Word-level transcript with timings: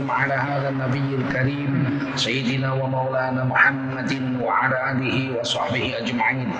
على 0.00 0.34
هذا 0.34 0.68
النبي 0.68 1.14
الكريم 1.14 2.00
سيدنا 2.16 2.72
ومولانا 2.72 3.44
محمد 3.44 4.40
وعلى 4.42 4.90
آله 4.92 5.40
وصحبه 5.40 5.98
أجمعين. 5.98 6.52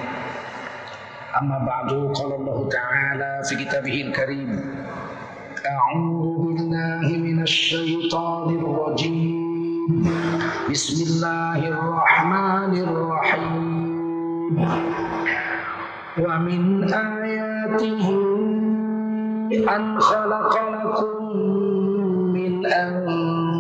أما 1.43 1.59
بعد 1.67 1.91
قال 2.17 2.33
الله 2.33 2.69
تعالى 2.69 3.43
في 3.49 3.64
كتابه 3.64 3.96
الكريم 4.09 4.61
أعوذ 5.69 6.49
بالله 6.49 7.07
من 7.17 7.43
الشيطان 7.43 8.49
الرجيم. 8.57 10.09
بسم 10.71 10.96
الله 11.05 11.61
الرحمن 11.68 12.73
الرحيم. 12.89 13.64
ومن 16.25 16.62
آياته 16.89 18.07
أن 19.77 20.00
خلق 20.00 20.55
لكم 20.73 21.16
من 22.32 22.66
أنفسكم 22.66 23.25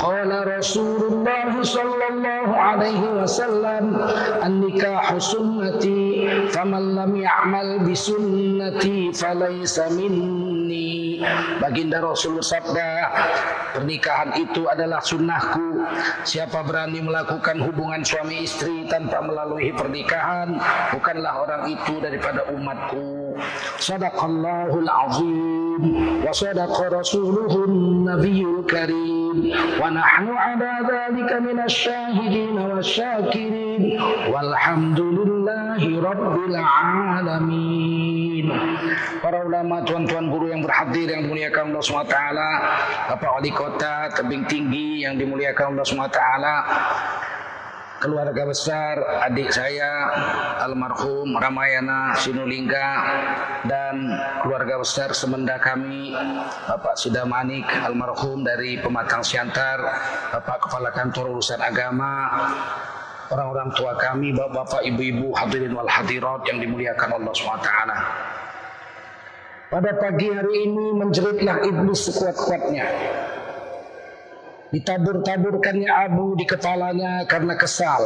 Qala 0.00 0.44
Rasulullah 0.44 1.52
sallallahu 1.60 2.52
alaihi 2.52 3.06
wasallam 3.20 3.96
"An 4.42 4.52
nikah 4.60 5.16
sunnati 5.16 6.28
Faman 6.52 6.96
lam 6.96 7.12
ya'mal 7.16 7.84
bisunnati 7.84 9.12
Falaysa 9.12 9.88
minni 9.92 11.20
Baginda 11.60 12.04
Rasul 12.04 12.40
sabda 12.44 12.92
Pernikahan 13.74 14.38
itu 14.38 14.70
adalah 14.70 15.02
sunnahku. 15.02 15.82
Siapa 16.22 16.62
berani 16.62 17.02
melakukan 17.02 17.58
hubungan 17.58 18.06
suami 18.06 18.46
istri 18.46 18.86
Tanpa 18.86 19.18
melalui 19.18 19.74
pernikahan 19.74 20.54
Bukanlah 20.94 21.42
orang 21.42 21.62
itu 21.74 21.98
daripada 21.98 22.46
umatku. 22.54 23.34
Sadaqallahul 23.82 24.88
azim. 24.88 25.82
Wa 26.22 26.30
sadaqa 26.30 26.92
rasuluhun 26.92 28.06
nabiyul 28.06 28.62
karim 28.68 29.23
alamin 37.18 38.46
para 39.18 39.42
ulama 39.42 39.82
tuan-tuan 39.82 40.30
guru 40.30 40.54
yang 40.54 40.62
berhadir 40.62 41.10
yang 41.10 41.26
dimuliakan 41.26 41.74
Allah 41.74 41.82
SWT 41.82 42.16
Bapak 43.10 43.30
Wali 43.40 43.50
Kota 43.50 44.12
Tebing 44.14 44.46
Tinggi 44.46 45.02
yang 45.02 45.18
dimuliakan 45.18 45.74
Allah 45.74 45.86
SWT 45.86 46.20
keluarga 48.04 48.44
besar 48.44 49.00
adik 49.24 49.48
saya 49.48 50.12
almarhum 50.60 51.40
Ramayana 51.40 52.12
Sinulingga 52.20 52.90
dan 53.64 54.12
keluarga 54.44 54.76
besar 54.76 55.16
semenda 55.16 55.56
kami 55.56 56.12
Bapak 56.68 57.00
Sidamanik 57.00 57.64
almarhum 57.80 58.44
dari 58.44 58.76
Pematang 58.76 59.24
Siantar 59.24 59.80
Bapak 60.36 60.68
Kepala 60.68 60.92
Kantor 60.92 61.40
Urusan 61.40 61.64
Agama 61.64 62.28
orang-orang 63.32 63.72
tua 63.72 63.96
kami 63.96 64.36
bapak-bapak 64.36 64.84
ibu-ibu 64.84 65.32
hadirin 65.32 65.72
wal 65.72 65.88
hadirat 65.88 66.44
yang 66.44 66.60
dimuliakan 66.60 67.08
Allah 67.08 67.32
SWT 67.32 67.70
pada 69.72 69.90
pagi 69.96 70.28
hari 70.28 70.68
ini 70.68 70.86
menjeritlah 70.92 71.56
iblis 71.64 72.04
sekuat-kuatnya 72.04 72.84
ditabur-taburkannya 74.74 75.86
abu 75.86 76.34
di 76.34 76.42
kepalanya 76.42 77.22
karena 77.30 77.54
kesal. 77.54 78.02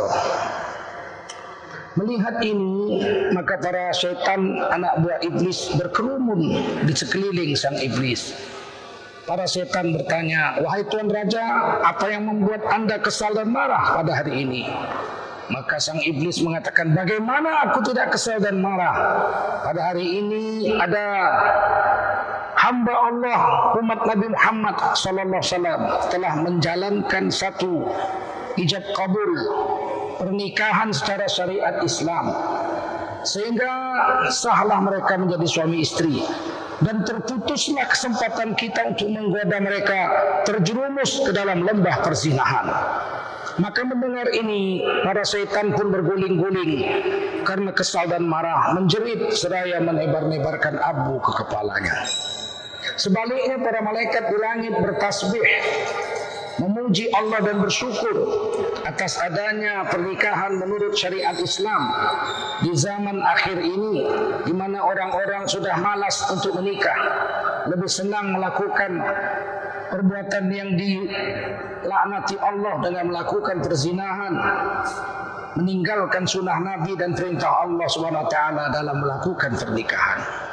Melihat 1.96 2.38
ini, 2.44 3.02
maka 3.34 3.58
para 3.58 3.90
setan 3.90 4.54
anak 4.70 5.02
buah 5.02 5.18
iblis 5.24 5.74
berkerumun 5.74 6.40
di 6.86 6.92
sekeliling 6.94 7.58
sang 7.58 7.74
iblis. 7.80 8.36
Para 9.26 9.50
setan 9.50 9.92
bertanya, 9.96 10.62
wahai 10.62 10.86
Tuan 10.86 11.10
Raja, 11.10 11.42
apa 11.84 12.06
yang 12.08 12.30
membuat 12.30 12.64
anda 12.70 13.02
kesal 13.02 13.34
dan 13.34 13.50
marah 13.50 13.98
pada 13.98 14.14
hari 14.14 14.46
ini? 14.46 14.62
Maka 15.48 15.80
sang 15.80 15.98
iblis 16.04 16.38
mengatakan, 16.44 16.92
bagaimana 16.92 17.66
aku 17.66 17.80
tidak 17.92 18.14
kesal 18.14 18.36
dan 18.38 18.60
marah? 18.60 18.94
Pada 19.64 19.92
hari 19.92 20.22
ini 20.22 20.70
ada 20.76 21.04
hamba 22.58 22.90
Allah 22.90 23.40
umat 23.78 24.02
Nabi 24.02 24.26
Muhammad 24.34 24.76
sallallahu 24.98 25.38
wasallam 25.38 25.80
telah 26.10 26.32
menjalankan 26.42 27.24
satu 27.30 27.86
ijab 28.58 28.82
kabul 28.98 29.32
pernikahan 30.18 30.90
secara 30.90 31.30
syariat 31.30 31.78
Islam. 31.86 32.34
Sehingga 33.22 33.70
sahlah 34.30 34.82
mereka 34.82 35.18
menjadi 35.18 35.46
suami 35.46 35.82
istri. 35.82 36.22
Dan 36.78 37.02
terputuslah 37.02 37.90
kesempatan 37.90 38.54
kita 38.54 38.94
untuk 38.94 39.10
menggoda 39.10 39.58
mereka 39.58 39.98
terjerumus 40.46 41.18
ke 41.26 41.34
dalam 41.34 41.66
lembah 41.66 42.06
perzinahan 42.06 42.70
maka 43.58 43.82
mendengar 43.82 44.30
ini 44.30 44.86
para 45.02 45.26
setan 45.26 45.74
pun 45.74 45.90
berguling-guling 45.90 46.86
karena 47.42 47.74
kesal 47.74 48.06
dan 48.06 48.22
marah 48.22 48.70
menjerit 48.78 49.34
seraya 49.34 49.82
menebar-nebarkan 49.82 50.78
abu 50.78 51.18
ke 51.18 51.42
kepalanya 51.42 52.06
Sebaliknya 52.98 53.62
para 53.62 53.78
malaikat 53.78 54.26
di 54.26 54.36
langit 54.42 54.74
bertasbih 54.74 55.46
memuji 56.58 57.06
Allah 57.14 57.38
dan 57.46 57.62
bersyukur 57.62 58.16
atas 58.82 59.14
adanya 59.22 59.86
pernikahan 59.86 60.58
menurut 60.58 60.98
syariat 60.98 61.38
Islam 61.38 61.82
di 62.66 62.74
zaman 62.74 63.22
akhir 63.22 63.62
ini 63.62 64.02
di 64.42 64.50
mana 64.50 64.82
orang-orang 64.82 65.46
sudah 65.46 65.78
malas 65.78 66.26
untuk 66.26 66.58
menikah 66.58 66.98
lebih 67.70 67.86
senang 67.86 68.34
melakukan 68.34 68.98
perbuatan 69.94 70.44
yang 70.50 70.74
dilaknati 70.74 72.36
Allah 72.42 72.74
dengan 72.82 73.04
melakukan 73.14 73.62
perzinahan 73.62 74.34
meninggalkan 75.54 76.26
sunnah 76.26 76.58
Nabi 76.58 76.98
dan 76.98 77.14
perintah 77.14 77.62
Allah 77.62 77.86
taala 78.26 78.74
dalam 78.74 78.98
melakukan 78.98 79.54
pernikahan 79.54 80.47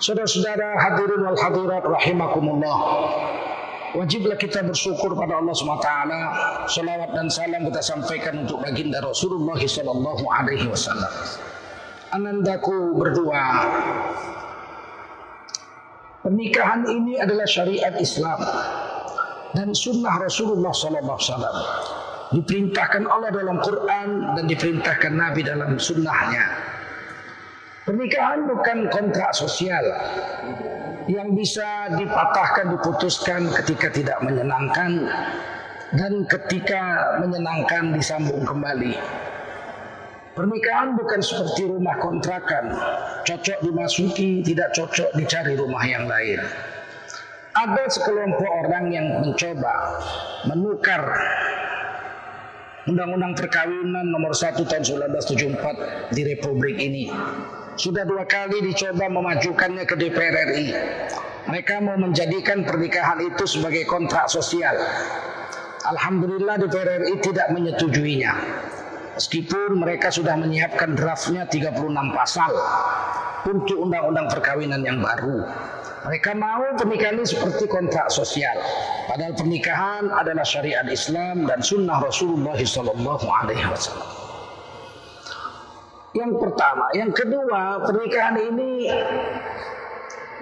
Saudara-saudara 0.00 0.80
hadirin 0.80 1.28
wal 1.28 1.36
hadirat 1.36 1.84
rahimakumullah. 1.84 2.78
Wajiblah 3.92 4.40
kita 4.40 4.64
bersyukur 4.64 5.12
pada 5.12 5.36
Allah 5.36 5.52
SWT. 5.52 5.90
Salawat 6.72 7.10
dan 7.12 7.28
salam 7.28 7.68
kita 7.68 7.84
sampaikan 7.84 8.48
untuk 8.48 8.64
baginda 8.64 9.04
Rasulullah 9.04 9.60
Sallallahu 9.60 10.24
Alaihi 10.24 10.72
Wasallam. 10.72 11.12
Anandaku 12.16 12.96
berdua. 12.96 13.44
Pernikahan 16.24 16.80
ini 16.88 17.20
adalah 17.20 17.44
syariat 17.44 17.92
Islam 18.00 18.40
dan 19.52 19.76
sunnah 19.76 20.16
Rasulullah 20.16 20.72
Sallallahu. 20.72 21.60
Diperintahkan 22.40 23.04
Allah 23.04 23.36
dalam 23.36 23.60
Quran 23.60 24.08
dan 24.32 24.44
diperintahkan 24.48 25.12
Nabi 25.12 25.44
dalam 25.44 25.76
sunnahnya. 25.76 26.79
Pernikahan 27.90 28.46
bukan 28.46 28.86
kontrak 28.86 29.34
sosial 29.34 29.82
yang 31.10 31.34
bisa 31.34 31.90
dipatahkan, 31.98 32.78
diputuskan 32.78 33.50
ketika 33.50 33.90
tidak 33.90 34.22
menyenangkan 34.22 35.10
dan 35.98 36.22
ketika 36.30 37.18
menyenangkan 37.18 37.90
disambung 37.90 38.46
kembali. 38.46 38.94
Pernikahan 40.38 40.94
bukan 40.94 41.18
seperti 41.18 41.66
rumah 41.66 41.98
kontrakan, 41.98 42.78
cocok 43.26 43.58
dimasuki, 43.58 44.46
tidak 44.46 44.70
cocok 44.70 45.10
dicari 45.18 45.58
rumah 45.58 45.82
yang 45.82 46.06
lain. 46.06 46.38
Ada 47.58 47.90
sekelompok 47.90 48.70
orang 48.70 48.94
yang 48.94 49.18
mencoba 49.18 49.98
menukar 50.46 51.02
Undang-Undang 52.86 53.34
Perkawinan 53.34 54.14
nomor 54.14 54.30
1 54.30 54.62
tahun 54.62 54.84
1974 54.86 56.14
di 56.14 56.22
Republik 56.22 56.78
ini 56.78 57.10
sudah 57.78 58.02
dua 58.06 58.26
kali 58.26 58.62
dicoba 58.64 59.06
memajukannya 59.06 59.84
ke 59.86 59.94
DPR 59.94 60.36
RI. 60.50 60.68
Mereka 61.50 61.82
mau 61.82 61.98
menjadikan 61.98 62.62
pernikahan 62.62 63.22
itu 63.24 63.44
sebagai 63.46 63.86
kontrak 63.86 64.30
sosial. 64.30 64.74
Alhamdulillah 65.86 66.60
DPR 66.60 67.06
RI 67.06 67.14
tidak 67.22 67.50
menyetujuinya. 67.50 68.32
Meskipun 69.18 69.76
mereka 69.76 70.08
sudah 70.08 70.38
menyiapkan 70.38 70.96
draftnya 70.96 71.44
36 71.44 71.76
pasal 72.14 72.52
untuk 73.44 73.78
undang-undang 73.88 74.30
perkawinan 74.32 74.80
yang 74.80 75.00
baru. 75.00 75.44
Mereka 76.00 76.32
mau 76.32 76.64
pernikahan 76.80 77.20
ini 77.20 77.28
seperti 77.28 77.68
kontrak 77.68 78.08
sosial. 78.08 78.56
Padahal 79.04 79.36
pernikahan 79.36 80.08
adalah 80.08 80.46
syariat 80.46 80.88
Islam 80.88 81.44
dan 81.44 81.60
sunnah 81.60 82.00
Rasulullah 82.00 82.56
SAW. 82.56 84.19
Yang 86.10 86.42
pertama, 86.42 86.90
yang 86.90 87.14
kedua, 87.14 87.86
pernikahan 87.86 88.34
ini 88.34 88.90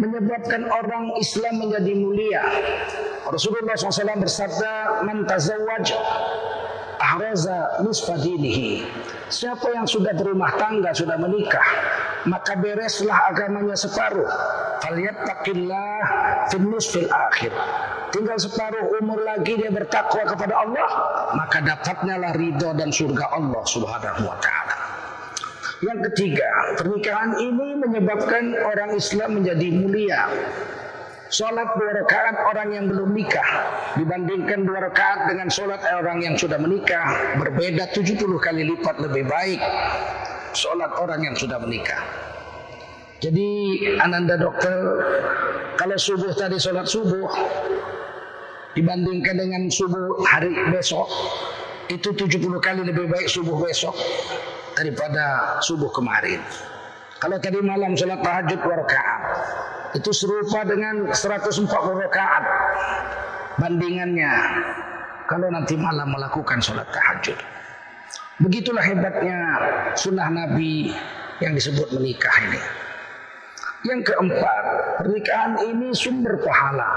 menyebabkan 0.00 0.65
orang 0.65 1.12
Islam 1.20 1.61
menjadi 1.61 1.93
mulia. 1.93 2.43
Rasulullah 3.29 3.76
SAW 3.76 4.25
bersabda, 4.25 5.05
"Man 5.05 5.29
tazawwaj 5.29 5.93
ahraza 6.97 7.85
nisfa 7.85 8.17
dinihi." 8.17 8.88
Siapa 9.29 9.76
yang 9.76 9.85
sudah 9.85 10.17
berumah 10.17 10.56
tangga, 10.56 10.97
sudah 10.97 11.20
menikah, 11.20 11.69
maka 12.25 12.56
bereslah 12.56 13.29
agamanya 13.29 13.76
separuh. 13.76 14.25
Falyattaqillah 14.81 15.93
fil 16.49 16.65
nisfil 16.65 17.12
akhir. 17.12 17.53
Tinggal 18.09 18.41
separuh 18.41 19.05
umur 19.05 19.20
lagi 19.20 19.61
dia 19.61 19.69
bertakwa 19.69 20.25
kepada 20.25 20.65
Allah, 20.65 20.88
maka 21.37 21.61
dapatnya 21.61 22.17
lah 22.17 22.32
ridho 22.32 22.73
dan 22.73 22.88
surga 22.88 23.37
Allah 23.37 23.62
Subhanahu 23.69 24.25
wa 24.25 24.37
taala. 24.41 24.68
Yang 25.79 26.11
ketiga, 26.11 26.75
pernikahan 26.75 27.39
ini 27.39 27.79
menyebabkan 27.79 28.51
orang 28.67 28.99
Islam 28.99 29.39
menjadi 29.39 29.69
mulia. 29.71 30.27
Sholat 31.29 31.77
dua 31.77 31.93
rakaat 32.03 32.41
orang 32.51 32.69
yang 32.73 32.85
belum 32.89 33.13
nikah 33.13 33.45
dibandingkan 34.01 34.65
dua 34.65 34.89
rakaat 34.89 35.29
dengan 35.29 35.53
sholat 35.53 35.77
orang 35.93 36.25
yang 36.25 36.41
sudah 36.41 36.57
menikah 36.57 37.37
berbeda 37.37 37.93
70 37.93 38.17
kali 38.41 38.65
lipat 38.65 38.97
lebih 38.97 39.29
baik 39.29 39.61
sholat 40.57 40.89
orang 40.97 41.21
yang 41.29 41.37
sudah 41.37 41.61
menikah. 41.61 42.01
Jadi 43.21 43.45
Ananda 44.01 44.41
dokter 44.41 44.73
kalau 45.77 46.01
subuh 46.01 46.33
tadi 46.33 46.57
sholat 46.57 46.89
subuh 46.89 47.29
dibandingkan 48.73 49.37
dengan 49.37 49.69
subuh 49.69 50.25
hari 50.25 50.49
besok 50.73 51.13
itu 51.93 52.09
70 52.09 52.41
kali 52.57 52.89
lebih 52.89 53.05
baik 53.05 53.29
subuh 53.29 53.61
besok 53.61 53.93
daripada 54.79 55.59
subuh 55.59 55.91
kemarin. 55.91 56.39
Kalau 57.19 57.35
tadi 57.43 57.59
malam 57.59 57.99
sholat 57.99 58.23
tahajud 58.23 58.63
dua 58.63 58.77
rakaat, 58.79 59.23
itu 59.99 60.11
serupa 60.15 60.63
dengan 60.63 61.11
140 61.11 61.67
rakaat 62.07 62.45
bandingannya 63.59 64.33
kalau 65.27 65.51
nanti 65.51 65.75
malam 65.75 66.15
melakukan 66.15 66.63
sholat 66.63 66.87
tahajud. 66.95 67.35
Begitulah 68.39 68.87
hebatnya 68.87 69.39
sunnah 69.99 70.31
Nabi 70.31 70.95
yang 71.43 71.59
disebut 71.59 71.91
menikah 71.91 72.31
ini. 72.47 72.63
Yang 73.83 74.15
keempat, 74.15 74.65
pernikahan 75.03 75.53
ini 75.67 75.91
sumber 75.91 76.39
pahala. 76.39 76.91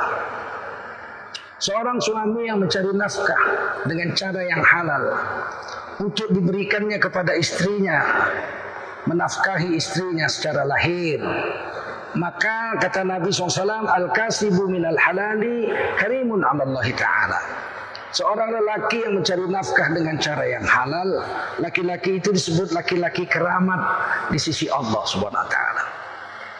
Seorang 1.61 1.97
suami 2.01 2.45
yang 2.45 2.61
mencari 2.61 2.89
nafkah 2.93 3.43
dengan 3.85 4.13
cara 4.17 4.41
yang 4.41 4.61
halal 4.65 5.03
untuk 6.01 6.33
diberikannya 6.33 6.97
kepada 6.97 7.37
istrinya 7.37 8.01
menafkahi 9.05 9.77
istrinya 9.77 10.25
secara 10.25 10.65
lahir 10.65 11.21
maka 12.17 12.75
kata 12.81 13.07
Nabi 13.07 13.31
SAW 13.31 13.87
al-kasibu 13.87 14.67
minal 14.67 14.97
halali 14.99 15.69
karimun 16.01 16.43
amallahi 16.43 16.91
ta'ala 16.97 17.39
Seorang 18.11 18.51
lelaki 18.51 19.07
yang 19.07 19.23
mencari 19.23 19.47
nafkah 19.47 19.87
dengan 19.87 20.19
cara 20.19 20.43
yang 20.43 20.67
halal, 20.67 21.23
laki-laki 21.63 22.19
itu 22.19 22.35
disebut 22.35 22.75
laki-laki 22.75 23.23
keramat 23.23 23.79
di 24.27 24.35
sisi 24.35 24.67
Allah 24.67 24.99
Subhanahu 25.07 25.39
wa 25.39 25.47
taala. 25.47 26.00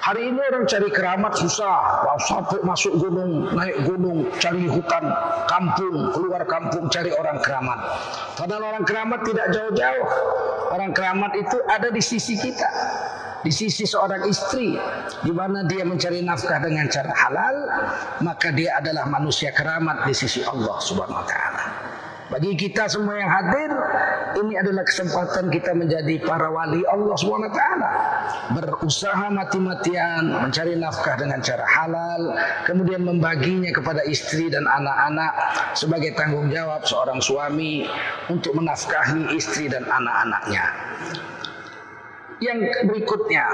Hari 0.01 0.33
ini 0.33 0.42
orang 0.42 0.65
cari 0.65 0.89
keramat 0.89 1.38
susah. 1.38 1.77
Sampai 2.25 2.57
masuk 2.65 2.98
gunung, 2.98 3.53
naik 3.53 3.86
gunung, 3.86 4.25
cari 4.42 4.65
hutan, 4.65 5.06
kampung, 5.45 6.09
keluar 6.18 6.42
kampung 6.50 6.89
cari 6.89 7.13
orang 7.13 7.38
keramat. 7.38 7.80
Padahal 8.33 8.74
orang 8.74 8.86
keramat 8.89 9.21
tidak 9.30 9.53
jauh-jauh. 9.53 10.06
Orang 10.74 10.92
keramat 10.98 11.38
itu 11.38 11.57
ada 11.69 11.94
di 11.94 12.01
sisi 12.01 12.33
kita. 12.33 12.69
Di 13.45 13.53
sisi 13.53 13.86
seorang 13.86 14.25
istri. 14.25 14.74
Di 15.21 15.33
mana 15.33 15.69
dia 15.69 15.86
mencari 15.86 16.25
nafkah 16.25 16.57
dengan 16.57 16.89
cara 16.89 17.13
halal. 17.13 17.56
Maka 18.25 18.50
dia 18.57 18.81
adalah 18.81 19.06
manusia 19.06 19.53
keramat 19.53 20.09
di 20.09 20.18
sisi 20.18 20.42
Allah 20.42 20.81
subhanahu 20.81 21.21
wa 21.21 21.27
ta'ala. 21.30 21.63
Bagi 22.31 22.56
kita 22.56 22.88
semua 22.88 23.19
yang 23.19 23.27
hadir, 23.27 23.69
ini 24.44 24.58
adalah 24.58 24.84
kesempatan 24.84 25.54
kita 25.54 25.72
menjadi 25.78 26.22
para 26.26 26.50
wali 26.50 26.82
Allah 26.90 27.16
SWT. 27.16 27.62
Berusaha 28.58 29.30
mati-matian, 29.32 30.46
mencari 30.46 30.76
nafkah 30.76 31.16
dengan 31.16 31.40
cara 31.40 31.64
halal, 31.64 32.22
kemudian 32.68 33.06
membaginya 33.06 33.70
kepada 33.72 34.02
istri 34.10 34.50
dan 34.50 34.66
anak-anak 34.66 35.34
sebagai 35.78 36.14
tanggung 36.18 36.50
jawab 36.50 36.84
seorang 36.84 37.22
suami 37.24 37.86
untuk 38.28 38.58
menafkahi 38.58 39.32
istri 39.38 39.70
dan 39.70 39.86
anak-anaknya. 39.88 40.66
Yang 42.42 42.60
berikutnya, 42.90 43.46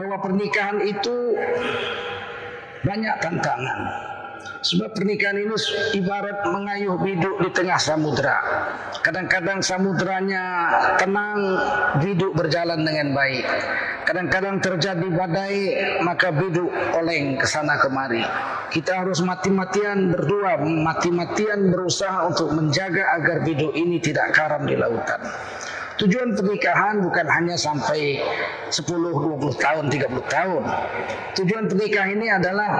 bahwa 0.00 0.16
pernikahan 0.24 0.80
itu 0.88 1.36
banyak 2.80 3.14
tantangan. 3.20 4.09
Sebab 4.60 4.92
pernikahan 4.92 5.40
ini 5.40 5.56
ibarat 5.96 6.44
mengayuh 6.52 7.00
biduk 7.00 7.40
di 7.40 7.50
tengah 7.56 7.80
samudra. 7.80 8.36
Kadang-kadang 9.00 9.64
samudranya 9.64 10.44
tenang, 11.00 11.40
biduk 12.04 12.36
berjalan 12.36 12.84
dengan 12.84 13.16
baik. 13.16 13.44
Kadang-kadang 14.04 14.60
terjadi 14.60 15.06
badai, 15.12 15.56
maka 16.04 16.28
biduk 16.34 16.68
oleng 16.98 17.40
ke 17.40 17.46
sana 17.48 17.80
kemari. 17.80 18.20
Kita 18.70 19.02
harus 19.02 19.24
mati-matian 19.24 20.12
berdua, 20.12 20.60
mati-matian 20.60 21.72
berusaha 21.72 22.28
untuk 22.28 22.52
menjaga 22.52 23.16
agar 23.18 23.42
biduk 23.42 23.72
ini 23.74 23.98
tidak 23.98 24.34
karam 24.36 24.68
di 24.68 24.76
lautan. 24.76 25.20
Tujuan 26.00 26.32
pernikahan 26.32 27.04
bukan 27.04 27.28
hanya 27.28 27.60
sampai 27.60 28.24
10, 28.72 28.88
20 28.88 29.52
tahun, 29.60 29.84
30 29.92 30.32
tahun. 30.32 30.62
Tujuan 31.36 31.68
pernikahan 31.68 32.16
ini 32.16 32.32
adalah 32.32 32.70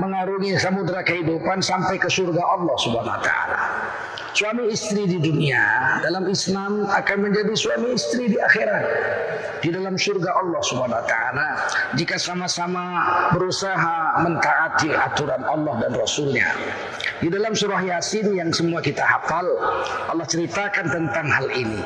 mengarungi 0.00 0.56
samudera 0.56 1.04
kehidupan 1.04 1.60
sampai 1.60 2.00
ke 2.00 2.08
surga 2.08 2.40
Allah 2.40 2.76
Subhanahu 2.80 3.12
wa 3.12 3.20
taala. 3.20 3.60
Suami 4.32 4.72
istri 4.72 5.04
di 5.04 5.20
dunia 5.20 5.60
dalam 6.00 6.24
Islam 6.30 6.88
akan 6.88 7.16
menjadi 7.20 7.52
suami 7.52 7.92
istri 7.92 8.32
di 8.32 8.38
akhirat 8.40 8.84
di 9.60 9.68
dalam 9.68 10.00
surga 10.00 10.30
Allah 10.40 10.60
Subhanahu 10.64 10.96
wa 10.96 11.04
taala 11.04 11.48
jika 12.00 12.16
sama-sama 12.16 13.04
berusaha 13.36 14.24
mentaati 14.24 14.88
aturan 14.96 15.44
Allah 15.44 15.84
dan 15.84 15.92
Rasulnya. 16.00 16.48
Di 17.20 17.28
dalam 17.28 17.52
surah 17.52 17.84
Yasin 17.84 18.32
yang 18.32 18.48
semua 18.56 18.80
kita 18.80 19.04
hafal, 19.04 19.44
Allah 20.08 20.24
ceritakan 20.24 20.88
tentang 20.88 21.28
hal 21.28 21.52
ini. 21.52 21.84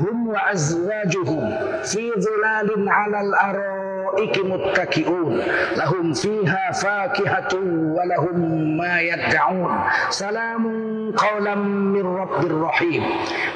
Hum 0.00 0.24
wa 0.32 0.40
azwajuhum 0.48 1.44
fi 1.84 2.08
dhilalin 2.16 2.88
'alal 2.88 3.32
araiki 3.36 4.40
muttaki'un 4.40 5.36
lahum 5.76 6.16
fiha 6.16 6.72
fakihatun 6.72 7.92
wa 7.92 8.00
lahum 8.08 8.38
ma 8.80 9.04
yad'un 9.04 9.68
salamun 10.08 11.12
qawlan 11.12 11.92
min 11.92 12.04
rabbir 12.08 12.56
rahim 12.56 13.04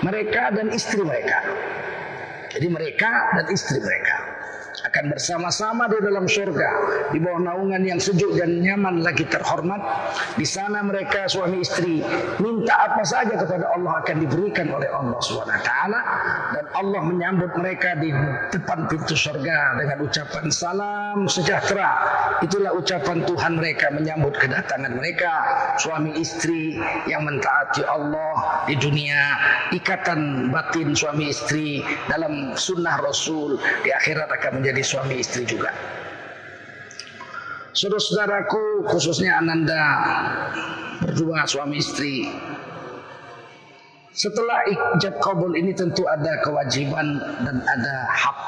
mereka 0.04 0.52
dan 0.52 0.68
istri 0.76 1.00
mereka. 1.00 1.40
Jadi 2.52 2.68
mereka 2.68 3.10
dan 3.32 3.46
istri 3.48 3.80
mereka 3.80 4.35
akan 4.84 5.04
bersama-sama 5.08 5.88
di 5.88 5.98
dalam 6.04 6.28
surga 6.28 6.68
di 7.14 7.18
bawah 7.22 7.40
naungan 7.40 7.82
yang 7.86 8.00
sejuk 8.02 8.36
dan 8.36 8.60
nyaman 8.60 9.00
lagi 9.00 9.24
terhormat. 9.24 9.80
Di 10.36 10.44
sana 10.44 10.84
mereka 10.84 11.30
suami 11.30 11.64
istri 11.64 12.04
minta 12.42 12.74
apa 12.76 13.02
saja 13.06 13.40
kepada 13.40 13.72
Allah 13.72 14.04
akan 14.04 14.16
diberikan 14.20 14.68
oleh 14.68 14.88
Allah 14.92 15.16
swt 15.22 15.68
dan 16.52 16.64
Allah 16.76 17.00
menyambut 17.04 17.52
mereka 17.56 17.96
di 17.96 18.12
depan 18.52 18.90
pintu 18.90 19.16
surga 19.16 19.80
dengan 19.80 19.98
ucapan 20.04 20.44
salam 20.52 21.24
sejahtera. 21.30 21.90
Itulah 22.44 22.76
ucapan 22.76 23.24
Tuhan 23.24 23.52
mereka 23.56 23.88
menyambut 23.94 24.36
kedatangan 24.36 24.92
mereka. 24.92 25.32
Suami 25.80 26.16
istri 26.20 26.76
yang 27.08 27.24
mentaati 27.24 27.84
Allah 27.84 28.64
di 28.68 28.74
dunia 28.76 29.20
ikatan 29.72 30.52
batin 30.52 30.92
suami 30.92 31.30
istri 31.30 31.84
dalam 32.08 32.56
sunnah 32.56 32.98
Rasul 33.00 33.60
di 33.84 33.90
akhirat 33.92 34.28
akan 34.32 34.65
suami 34.82 35.20
istri 35.20 35.44
juga. 35.44 35.70
Saudara-saudaraku 37.76 38.88
khususnya 38.88 39.36
Ananda 39.36 39.82
berdua 41.04 41.44
suami 41.44 41.76
istri. 41.76 42.24
Setelah 44.16 44.64
ijab 44.96 45.20
kabul 45.20 45.52
ini 45.52 45.76
tentu 45.76 46.08
ada 46.08 46.40
kewajiban 46.40 47.20
dan 47.44 47.60
ada 47.60 47.96
hak. 48.08 48.38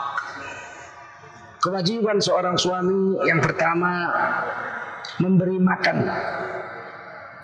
Kewajiban 1.61 2.25
seorang 2.25 2.57
suami 2.57 3.21
yang 3.29 3.45
pertama 3.45 4.09
memberi 5.21 5.61
makan. 5.61 6.09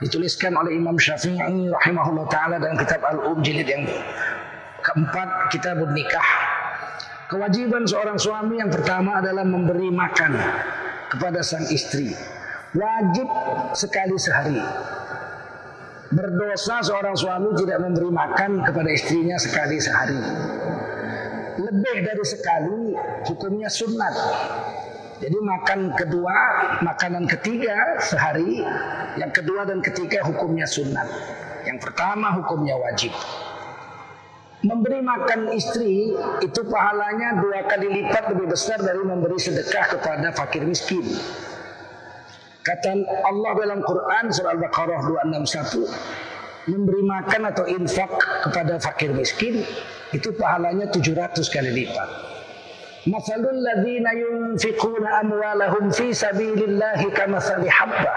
Dituliskan 0.01 0.57
oleh 0.57 0.73
Imam 0.73 0.97
Syafi'i 0.97 1.69
rahimahullah 1.69 2.27
taala 2.33 2.57
dalam 2.57 2.81
kitab 2.81 3.05
Al-Um 3.05 3.45
jilid 3.45 3.69
yang 3.69 3.85
keempat 4.81 5.53
kitab 5.53 5.85
nikah 5.93 6.54
Kewajiban 7.25 7.89
seorang 7.89 8.21
suami 8.21 8.61
yang 8.61 8.69
pertama 8.69 9.25
adalah 9.25 9.49
memberi 9.49 9.89
makan 9.89 10.37
kepada 11.09 11.41
sang 11.41 11.65
istri. 11.73 12.13
Wajib 12.75 13.29
sekali 13.73 14.17
sehari. 14.21 14.61
Berdosa 16.13 16.85
seorang 16.85 17.17
suami 17.17 17.57
tidak 17.59 17.81
memberi 17.81 18.11
makan 18.13 18.61
kepada 18.63 18.91
istrinya 18.93 19.37
sekali 19.41 19.77
sehari. 19.81 20.21
lebih 21.55 22.03
dari 22.03 22.25
sekali 22.27 22.99
hukumnya 23.31 23.71
sunat. 23.71 24.15
Jadi 25.23 25.39
makan 25.39 25.95
kedua, 25.95 26.37
makanan 26.83 27.31
ketiga 27.31 28.03
sehari, 28.03 28.59
yang 29.15 29.31
kedua 29.31 29.63
dan 29.63 29.79
ketiga 29.79 30.27
hukumnya 30.27 30.67
sunat. 30.67 31.07
Yang 31.63 31.79
pertama 31.79 32.35
hukumnya 32.35 32.75
wajib. 32.75 33.15
Memberi 34.65 35.05
makan 35.05 35.53
istri 35.53 36.17
itu 36.41 36.61
pahalanya 36.65 37.37
dua 37.37 37.69
kali 37.69 38.01
lipat 38.01 38.33
lebih 38.33 38.49
besar 38.49 38.81
dari 38.81 39.05
memberi 39.05 39.37
sedekah 39.37 39.93
kepada 39.93 40.33
fakir 40.33 40.65
miskin. 40.65 41.05
Kata 42.65 42.97
Allah 43.29 43.53
dalam 43.61 43.85
Quran 43.85 44.33
surah 44.33 44.57
Al-Baqarah 44.57 45.05
261 45.05 46.73
memberi 46.73 47.03
makan 47.05 47.43
atau 47.53 47.69
infak 47.69 48.09
kepada 48.49 48.81
fakir 48.81 49.13
miskin 49.13 49.61
itu 50.17 50.33
pahalanya 50.33 50.89
700 50.89 51.45
kali 51.53 51.85
lipat. 51.85 52.09
Masalul 53.05 53.61
ladzina 53.61 54.17
yunfiquna 54.17 55.29
amwalahum 55.29 55.93
fi 55.93 56.09
sabilillahi 56.17 57.13
kamathali 57.13 57.69
habba 57.69 58.13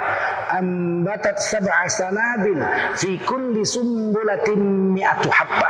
ambatat 0.56 1.44
sab'a 1.44 1.92
sanabil 1.92 2.64
fi 2.96 3.20
kulli 3.28 3.68
sumbulatin 3.68 4.96
mi'atu 4.96 5.28
habba. 5.28 5.70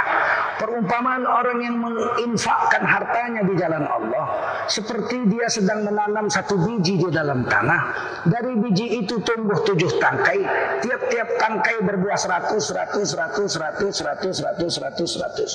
Perumpamaan 0.57 1.21
orang 1.21 1.59
yang 1.61 1.77
menginfakkan 1.77 2.81
hartanya 2.81 3.45
di 3.45 3.53
jalan 3.61 3.85
Allah 3.85 4.25
seperti 4.65 5.29
dia 5.29 5.45
sedang 5.53 5.85
menanam 5.85 6.33
satu 6.33 6.57
biji 6.57 6.97
di 6.97 7.09
dalam 7.13 7.45
tanah. 7.45 7.81
Dari 8.25 8.57
biji 8.57 9.05
itu 9.05 9.21
tumbuh 9.21 9.61
tujuh 9.61 10.01
tangkai. 10.01 10.41
Tiap-tiap 10.81 11.29
tangkai 11.37 11.77
berbuah 11.85 12.17
seratus, 12.17 12.73
seratus, 12.73 13.05
seratus, 13.13 13.49
seratus, 13.53 13.93
seratus, 14.01 14.33
seratus, 14.33 14.71
seratus, 14.73 15.09
seratus. 15.13 15.51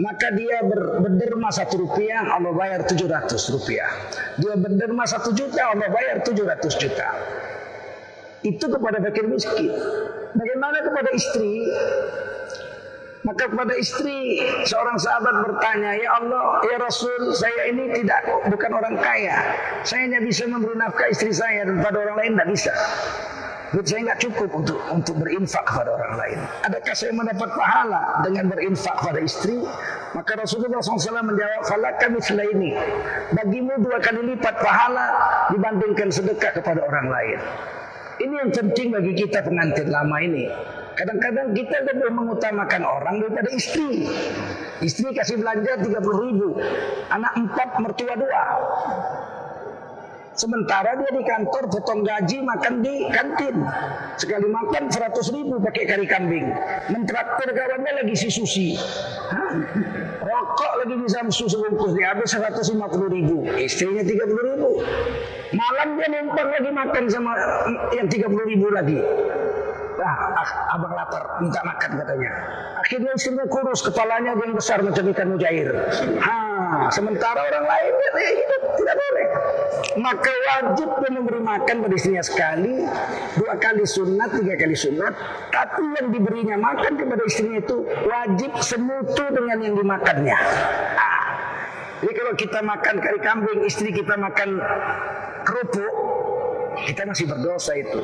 Maka 0.00 0.32
dia 0.32 0.64
ber, 0.64 1.04
berderma 1.04 1.52
satu 1.52 1.84
rupiah 1.84 2.32
Allah 2.32 2.56
bayar 2.56 2.88
tujuh 2.88 3.04
ratus 3.10 3.52
rupiah. 3.52 3.90
Dia 4.40 4.56
berderma 4.56 5.04
satu 5.04 5.36
juta 5.36 5.76
Allah 5.76 5.92
bayar 5.92 6.24
tujuh 6.24 6.48
ratus 6.48 6.80
juta. 6.80 7.08
Itu 8.40 8.72
kepada 8.72 9.04
fakir 9.04 9.28
miskin. 9.28 9.68
Bagaimana 10.32 10.80
kepada 10.80 11.10
istri 11.12 11.68
maka 13.20 13.52
kepada 13.52 13.76
istri 13.76 14.40
seorang 14.64 14.96
sahabat 14.96 15.44
bertanya, 15.44 15.92
Ya 16.00 16.08
Allah, 16.16 16.64
Ya 16.64 16.76
Rasul, 16.80 17.36
saya 17.36 17.68
ini 17.68 17.92
tidak 17.92 18.24
bukan 18.48 18.70
orang 18.72 18.96
kaya. 18.96 19.36
Saya 19.84 20.08
hanya 20.08 20.20
bisa 20.24 20.48
memberi 20.48 20.76
nafkah 20.80 21.08
istri 21.12 21.28
saya 21.28 21.68
dan 21.68 21.84
pada 21.84 22.00
orang 22.00 22.16
lain 22.16 22.32
tidak 22.36 22.48
bisa. 22.56 22.72
Duit 23.70 23.86
saya 23.86 24.02
nggak 24.02 24.20
cukup 24.26 24.50
untuk 24.50 24.82
untuk 24.90 25.14
berinfak 25.22 25.62
kepada 25.62 25.94
orang 25.94 26.18
lain. 26.18 26.38
Adakah 26.66 26.90
saya 26.90 27.14
mendapat 27.14 27.54
pahala 27.54 28.18
dengan 28.26 28.50
berinfak 28.50 28.98
pada 28.98 29.22
istri? 29.22 29.62
Maka 30.10 30.42
Rasulullah 30.42 30.82
SAW 30.82 31.22
menjawab, 31.22 31.62
kami 32.02 32.18
ini. 32.50 32.74
Bagimu 33.30 33.78
dua 33.78 34.02
kali 34.02 34.26
lipat 34.34 34.58
pahala 34.58 35.06
dibandingkan 35.54 36.10
sedekah 36.10 36.50
kepada 36.58 36.82
orang 36.82 37.14
lain. 37.14 37.38
Ini 38.18 38.34
yang 38.42 38.50
penting 38.50 38.90
bagi 38.90 39.14
kita 39.14 39.46
pengantin 39.46 39.86
lama 39.86 40.18
ini. 40.18 40.50
Kadang-kadang 41.00 41.56
kita 41.56 41.80
lebih 41.88 42.12
mengutamakan 42.12 42.84
orang 42.84 43.24
daripada 43.24 43.48
istri. 43.56 44.04
Istri 44.84 45.16
kasih 45.16 45.40
belanja 45.40 45.80
30 45.80 45.96
ribu. 45.96 46.60
Anak 47.08 47.40
empat, 47.40 47.80
mertua 47.80 48.20
dua. 48.20 48.42
Sementara 50.36 51.00
dia 51.00 51.08
di 51.08 51.24
kantor 51.24 51.72
potong 51.72 52.04
gaji 52.04 52.44
makan 52.44 52.84
di 52.84 53.08
kantin. 53.08 53.64
Sekali 54.20 54.44
makan 54.44 54.92
100 54.92 55.36
ribu 55.36 55.56
pakai 55.64 55.88
kari 55.88 56.04
kambing. 56.04 56.52
Mentraktir 56.92 57.48
kawannya 57.48 58.04
lagi 58.04 58.14
si 58.20 58.28
Susi. 58.28 58.76
Hah? 58.76 59.56
Rokok 60.20 60.72
lagi 60.84 60.94
bisa 61.00 61.24
susu 61.32 61.64
bungkus 61.64 61.96
dia 61.96 62.12
habis 62.12 62.28
150 62.28 62.76
ribu. 63.08 63.48
Istrinya 63.56 64.04
30 64.04 64.48
ribu. 64.52 64.84
Malam 65.56 65.96
dia 65.96 66.08
numpang 66.12 66.48
lagi 66.52 66.70
makan 66.76 67.04
sama 67.08 67.32
yang 67.96 68.04
30 68.04 68.52
ribu 68.52 68.68
lagi. 68.68 69.00
Ah, 70.00 70.76
abang 70.76 70.96
lapar, 70.96 71.42
minta 71.44 71.60
makan 71.60 71.90
katanya. 72.00 72.30
Akhirnya 72.80 73.12
istrinya 73.12 73.44
kurus, 73.44 73.84
kepalanya 73.84 74.32
yang 74.32 74.56
besar 74.56 74.80
macam 74.80 75.04
ikan 75.12 75.28
mujair. 75.36 75.68
Ha, 76.24 76.36
sementara 76.88 77.36
orang 77.36 77.66
lain 77.68 77.92
dia 78.00 78.30
hidup 78.32 78.62
tidak 78.80 78.96
boleh. 78.96 79.26
Maka 80.00 80.32
wajib 80.32 80.88
dia 81.02 81.10
memberi 81.12 81.40
makan 81.44 81.76
pada 81.84 81.94
istrinya 81.94 82.24
sekali, 82.24 82.88
dua 83.36 83.54
kali 83.60 83.84
sunat, 83.84 84.30
tiga 84.40 84.54
kali 84.56 84.76
sunat. 84.76 85.12
Tapi 85.52 85.82
yang 86.00 86.06
diberinya 86.14 86.56
makan 86.56 86.92
kepada 86.96 87.22
istrinya 87.26 87.58
itu 87.60 87.76
wajib 88.08 88.50
semutu 88.64 89.24
dengan 89.28 89.58
yang 89.60 89.74
dimakannya. 89.76 90.38
Ah. 90.96 91.20
Jadi 92.00 92.12
kalau 92.16 92.32
kita 92.32 92.58
makan 92.64 92.94
kari 92.96 93.20
kambing, 93.20 93.60
istri 93.68 93.92
kita 93.92 94.16
makan 94.16 94.56
kerupuk, 95.44 95.94
kita 96.88 97.04
masih 97.04 97.28
berdosa 97.28 97.76
itu. 97.76 98.00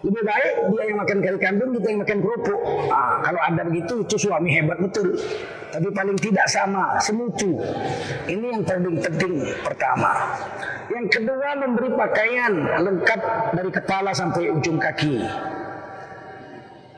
Lebih 0.00 0.22
baik 0.24 0.52
dia 0.72 0.82
yang 0.88 0.98
makan 1.04 1.18
kari 1.20 1.38
kambing, 1.38 1.70
kita 1.76 1.86
yang 1.92 2.00
makan 2.00 2.18
kerupuk. 2.24 2.60
Ah, 2.88 3.20
kalau 3.20 3.40
ada 3.44 3.62
begitu, 3.68 3.94
itu 4.00 4.16
suami 4.16 4.48
hebat 4.48 4.80
betul. 4.80 5.12
Tapi 5.70 5.88
paling 5.92 6.16
tidak 6.16 6.46
sama, 6.48 6.96
semutu. 7.04 7.60
Ini 8.24 8.46
yang 8.48 8.64
paling 8.64 8.96
penting 8.96 9.44
pertama. 9.60 10.40
Yang 10.88 11.06
kedua 11.20 11.48
memberi 11.52 11.92
pakaian 11.92 12.52
lengkap 12.80 13.20
dari 13.52 13.70
kepala 13.70 14.10
sampai 14.16 14.48
ujung 14.48 14.80
kaki. 14.80 15.20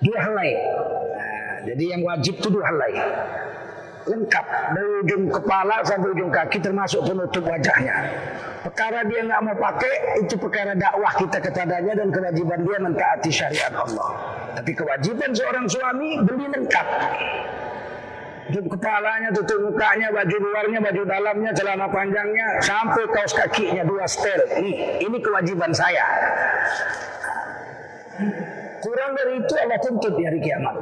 Dua 0.02 0.18
helai. 0.22 0.50
Nah, 1.18 1.54
jadi 1.66 1.84
yang 1.98 2.02
wajib 2.06 2.38
itu 2.38 2.48
dua 2.54 2.70
helai 2.70 2.94
lengkap 4.02 4.46
dari 4.74 4.90
ujung 5.06 5.30
kepala 5.30 5.78
sampai 5.86 6.08
ujung 6.10 6.30
kaki 6.30 6.58
termasuk 6.58 7.06
penutup 7.06 7.44
wajahnya. 7.46 8.10
Perkara 8.62 9.02
dia 9.10 9.26
nggak 9.26 9.40
mau 9.42 9.56
pakai 9.58 10.22
itu 10.22 10.38
perkara 10.38 10.78
dakwah 10.78 11.10
kita 11.18 11.42
kepadanya 11.42 11.98
dan 11.98 12.08
kewajiban 12.14 12.60
dia 12.62 12.78
mentaati 12.78 13.30
syariat 13.34 13.74
Allah. 13.74 14.08
Tapi 14.54 14.70
kewajiban 14.70 15.34
seorang 15.34 15.66
suami 15.66 16.22
beli 16.22 16.46
lengkap. 16.46 16.86
Tutup 18.52 18.76
kepalanya, 18.76 19.32
tutup 19.32 19.64
mukanya, 19.64 20.12
baju 20.12 20.36
luarnya, 20.36 20.78
baju 20.84 21.02
dalamnya, 21.08 21.50
celana 21.56 21.88
panjangnya, 21.88 22.60
sampai 22.60 23.08
kaos 23.08 23.32
kakinya 23.32 23.80
dua 23.80 24.04
setel. 24.04 24.44
Ini, 24.60 25.00
ini 25.08 25.18
kewajiban 25.24 25.72
saya. 25.72 26.04
Kurang 28.82 29.10
dari 29.16 29.40
itu 29.40 29.54
Allah 29.56 29.80
tuntut 29.80 30.12
di 30.20 30.22
hari 30.28 30.38
kiamat. 30.44 30.76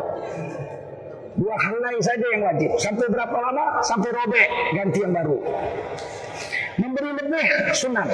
Dua 1.38 1.56
helai 1.56 1.96
saja 2.02 2.26
yang 2.34 2.42
wajib. 2.42 2.70
Sampai 2.82 3.06
berapa 3.06 3.36
lama? 3.38 3.78
Sampai 3.86 4.10
robek, 4.12 4.48
ganti 4.74 4.98
yang 5.06 5.12
baru. 5.14 5.38
Memberi 6.80 7.10
lebih 7.12 7.44
sunat. 7.76 8.08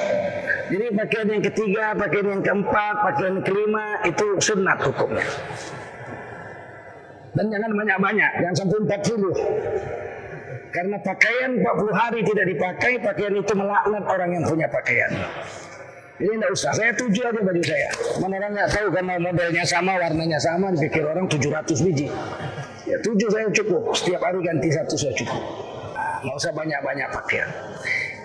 Jadi 0.67 0.87
pakaian 0.99 1.27
yang 1.31 1.45
ketiga, 1.47 1.95
pakaian 1.95 2.27
yang 2.27 2.43
keempat, 2.43 2.95
pakaian 2.99 3.39
yang 3.39 3.45
kelima 3.47 3.87
itu 4.03 4.27
sunat 4.43 4.79
hukumnya. 4.83 5.27
Dan 7.37 7.47
jangan 7.53 7.71
banyak-banyak, 7.71 8.31
jangan 8.43 8.55
sampai 8.59 8.79
40. 8.91 9.31
Karena 10.75 10.97
pakaian 11.01 11.51
40 11.63 11.95
hari 11.95 12.21
tidak 12.27 12.47
dipakai, 12.51 12.93
pakaian 12.99 13.33
itu 13.39 13.53
melaknat 13.55 14.05
orang 14.09 14.31
yang 14.35 14.45
punya 14.45 14.67
pakaian. 14.67 15.13
Jadi 16.17 16.33
tidak 16.33 16.51
usah, 16.57 16.73
saya 16.73 16.91
tujuh 16.97 17.23
aja 17.29 17.41
baju 17.45 17.63
saya. 17.63 17.91
Mana 18.25 18.35
orang 18.41 18.53
nggak 18.57 18.71
tahu 18.73 18.89
karena 18.89 19.15
modelnya 19.21 19.65
sama, 19.69 20.01
warnanya 20.01 20.41
sama, 20.41 20.73
dipikir 20.73 21.05
orang 21.05 21.29
700 21.29 21.77
biji. 21.85 22.09
Ya 22.89 22.97
tujuh 23.05 23.29
saya 23.29 23.53
cukup, 23.53 23.93
setiap 23.93 24.25
hari 24.25 24.41
ganti 24.41 24.73
satu 24.73 24.97
saya 24.97 25.13
cukup. 25.13 25.43
Nggak 26.25 26.37
usah 26.41 26.53
banyak-banyak 26.57 27.09
pakaian. 27.13 27.49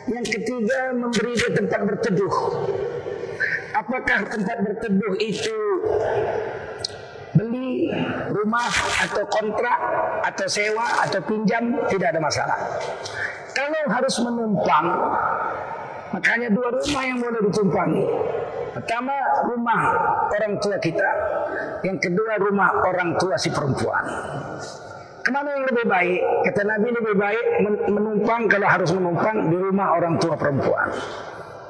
Yang 0.09 0.25
ketiga 0.39 0.95
memberi 0.97 1.33
dia 1.37 1.51
tempat 1.53 1.81
berteduh. 1.85 2.35
Apakah 3.77 4.19
tempat 4.29 4.57
berteduh 4.65 5.13
itu 5.21 5.59
beli 7.37 7.89
rumah 8.33 8.69
atau 9.07 9.23
kontrak 9.29 9.79
atau 10.25 10.47
sewa 10.49 11.05
atau 11.05 11.19
pinjam 11.23 11.79
tidak 11.87 12.17
ada 12.17 12.21
masalah. 12.21 12.57
Kalau 13.51 13.81
harus 13.91 14.15
menumpang 14.23 14.85
Makanya 16.11 16.51
dua 16.51 16.75
rumah 16.75 17.03
yang 17.07 17.17
boleh 17.23 17.39
ditumpangi. 17.47 18.03
Pertama 18.75 19.15
rumah 19.47 19.81
orang 20.27 20.59
tua 20.59 20.75
kita. 20.79 21.09
Yang 21.87 21.97
kedua 22.11 22.35
rumah 22.39 22.69
orang 22.83 23.15
tua 23.15 23.39
si 23.39 23.47
perempuan. 23.47 24.03
Ke 25.21 25.29
mana 25.29 25.53
yang 25.53 25.65
lebih 25.69 25.85
baik? 25.85 26.21
Kata 26.49 26.61
Nabi 26.65 26.87
lebih 26.89 27.15
baik 27.17 27.45
menumpang 27.93 28.41
kalau 28.49 28.67
harus 28.67 28.89
menumpang 28.89 29.53
di 29.53 29.57
rumah 29.57 29.93
orang 29.93 30.17
tua 30.17 30.33
perempuan. 30.33 30.89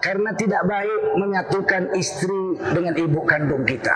Karena 0.01 0.31
tidak 0.34 0.63
baik 0.65 1.00
menyatukan 1.20 1.93
istri 1.93 2.58
dengan 2.72 2.96
ibu 2.96 3.22
kandung 3.27 3.67
kita. 3.67 3.93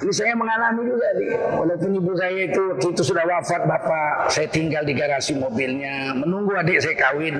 Ini 0.00 0.12
saya 0.16 0.32
mengalami 0.32 0.88
juga 0.88 1.08
nih. 1.20 1.28
Walaupun 1.60 1.90
ibu 1.92 2.12
saya 2.16 2.48
itu 2.48 2.60
waktu 2.72 2.86
itu 2.96 3.02
sudah 3.04 3.24
wafat 3.28 3.68
bapak, 3.68 4.32
saya 4.32 4.48
tinggal 4.48 4.80
di 4.80 4.96
garasi 4.96 5.36
mobilnya, 5.36 6.16
menunggu 6.16 6.56
adik 6.56 6.80
saya 6.80 6.96
kawin 6.96 7.36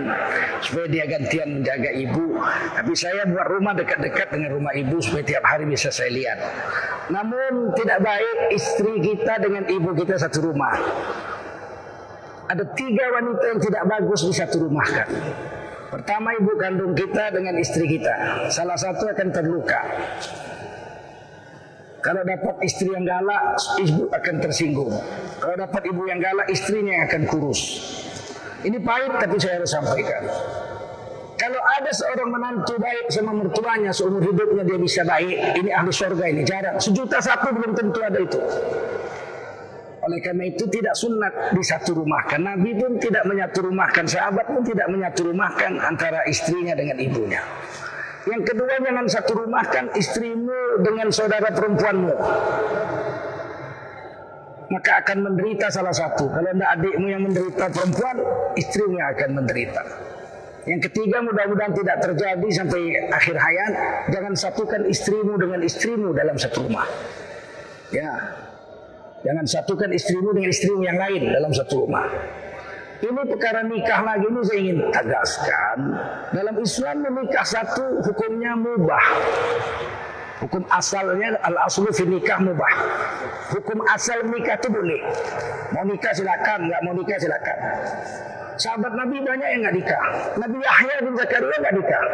supaya 0.61 0.87
dia 0.93 1.05
gantian 1.09 1.49
menjaga 1.57 1.91
ibu. 1.97 2.37
Tapi 2.77 2.93
saya 2.93 3.25
buat 3.25 3.49
rumah 3.49 3.73
dekat-dekat 3.73 4.29
dengan 4.37 4.61
rumah 4.61 4.77
ibu 4.77 5.01
supaya 5.01 5.25
tiap 5.25 5.45
hari 5.49 5.65
bisa 5.65 5.89
saya 5.89 6.13
lihat. 6.13 6.39
Namun 7.09 7.73
tidak 7.81 8.05
baik 8.05 8.53
istri 8.53 8.93
kita 9.09 9.41
dengan 9.41 9.65
ibu 9.65 9.97
kita 9.97 10.21
satu 10.21 10.53
rumah. 10.53 10.77
ada 12.51 12.67
tiga 12.75 13.07
wanita 13.15 13.45
yang 13.47 13.61
tidak 13.63 13.83
bagus 13.87 14.27
di 14.27 14.35
satu 14.35 14.67
rumah 14.67 14.83
kan. 14.83 15.07
Pertama 15.87 16.35
ibu 16.35 16.59
kandung 16.59 16.99
kita 16.99 17.31
dengan 17.31 17.55
istri 17.63 17.87
kita. 17.87 18.47
Salah 18.51 18.75
satu 18.75 19.07
akan 19.07 19.29
terluka. 19.31 19.81
Kalau 22.01 22.25
dapat 22.25 22.57
istri 22.65 22.89
yang 22.89 23.05
galak, 23.05 23.61
ibu 23.77 24.09
akan 24.09 24.35
tersinggung. 24.41 24.93
Kalau 25.37 25.55
dapat 25.57 25.83
ibu 25.85 26.03
yang 26.09 26.17
galak, 26.17 26.49
istrinya 26.49 26.97
yang 26.97 27.05
akan 27.13 27.23
kurus. 27.29 27.61
Ini 28.65 28.77
pahit 28.81 29.13
tapi 29.21 29.37
saya 29.41 29.61
harus 29.61 29.73
sampaikan. 29.73 30.25
Kalau 31.41 31.57
ada 31.57 31.89
seorang 31.89 32.29
menantu 32.29 32.77
baik 32.77 33.09
sama 33.09 33.33
mertuanya 33.33 33.97
seumur 33.97 34.21
hidupnya 34.21 34.61
dia 34.61 34.77
bisa 34.77 35.01
baik, 35.09 35.57
ini 35.57 35.73
ahli 35.73 35.89
surga 35.89 36.25
ini 36.29 36.45
jarang. 36.45 36.77
Sejuta 36.77 37.17
satu 37.17 37.57
belum 37.57 37.73
tentu 37.73 38.05
ada 38.05 38.21
itu. 38.21 38.41
Oleh 40.01 40.21
karena 40.21 40.49
itu 40.49 40.65
tidak 40.69 40.93
sunat 40.97 41.57
di 41.57 41.65
satu 41.65 41.97
rumah. 41.97 42.25
Karena 42.29 42.57
Nabi 42.57 42.77
pun 42.77 42.97
tidak 43.01 43.25
menyatu 43.25 43.65
rumahkan, 43.65 44.05
sahabat 44.09 44.53
pun 44.53 44.65
tidak 44.65 44.89
menyatu 44.93 45.33
rumahkan 45.33 45.81
antara 45.81 46.25
istrinya 46.29 46.77
dengan 46.77 46.97
ibunya. 47.01 47.41
Yang 48.29 48.43
kedua 48.53 48.75
jangan 48.85 49.07
satu 49.09 49.33
rumahkan 49.45 49.85
istrimu 49.97 50.85
dengan 50.85 51.09
saudara 51.09 51.49
perempuanmu. 51.49 52.15
Maka 54.71 54.93
akan 55.03 55.19
menderita 55.27 55.67
salah 55.73 55.91
satu. 55.91 56.31
Kalau 56.31 56.51
tidak 56.53 56.71
adikmu 56.79 57.07
yang 57.11 57.23
menderita 57.27 57.67
perempuan, 57.73 58.17
istrimu 58.55 58.97
akan 59.03 59.31
menderita. 59.43 59.83
Yang 60.69 60.93
ketiga 60.93 61.25
mudah-mudahan 61.25 61.73
tidak 61.75 61.97
terjadi 62.05 62.49
sampai 62.53 62.83
akhir 63.11 63.37
hayat. 63.41 63.73
Jangan 64.15 64.33
satukan 64.37 64.83
istrimu 64.87 65.35
dengan 65.41 65.61
istrimu 65.65 66.15
dalam 66.15 66.37
satu 66.39 66.69
rumah. 66.69 66.87
Ya, 67.91 68.07
Jangan 69.21 69.45
satukan 69.45 69.91
istrimu 69.93 70.33
dengan 70.33 70.49
istrimu 70.49 70.81
yang 70.81 70.97
lain 70.97 71.29
dalam 71.29 71.53
satu 71.53 71.85
rumah. 71.85 72.09
Ini 73.01 73.23
perkara 73.25 73.65
nikah 73.65 74.05
lagi 74.05 74.29
ini 74.29 74.41
saya 74.45 74.59
ingin 74.61 74.79
tegaskan. 74.93 75.79
Dalam 76.37 76.57
Islam 76.61 76.97
menikah 77.01 77.45
satu 77.49 78.05
hukumnya 78.05 78.53
mubah. 78.61 79.05
Hukum 80.45 80.69
asalnya 80.69 81.37
al 81.41 81.57
aslu 81.65 81.89
fi 81.97 82.05
nikah 82.05 82.37
mubah. 82.45 82.73
Hukum 83.57 83.81
asal 83.89 84.21
nikah 84.29 84.61
itu 84.61 84.69
boleh. 84.69 85.01
Mau 85.73 85.85
nikah 85.89 86.13
silakan, 86.13 86.69
nggak 86.69 86.81
mau 86.85 86.93
nikah 86.93 87.17
silakan. 87.17 87.59
Sahabat 88.61 88.93
Nabi 88.93 89.17
banyak 89.25 89.49
yang 89.49 89.61
nggak 89.65 89.77
nikah. 89.81 90.03
Nabi 90.37 90.57
Yahya 90.61 90.97
bin 91.01 91.13
Zakaria 91.17 91.57
nggak 91.57 91.75
nikah. 91.81 92.05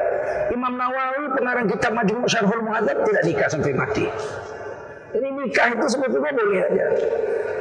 Imam 0.55 0.73
Nawawi 0.78 1.35
pengarang 1.35 1.66
kitab 1.66 1.93
Majmu' 1.99 2.31
Syarhul 2.31 2.62
Muhadzab 2.62 3.02
tidak 3.02 3.23
nikah 3.26 3.49
sampai 3.50 3.75
mati. 3.75 4.07
Ini 5.15 5.29
nikah 5.31 5.67
itu 5.77 5.87
sebetulnya 5.87 6.33
boleh 6.35 6.61
aja. 6.67 6.87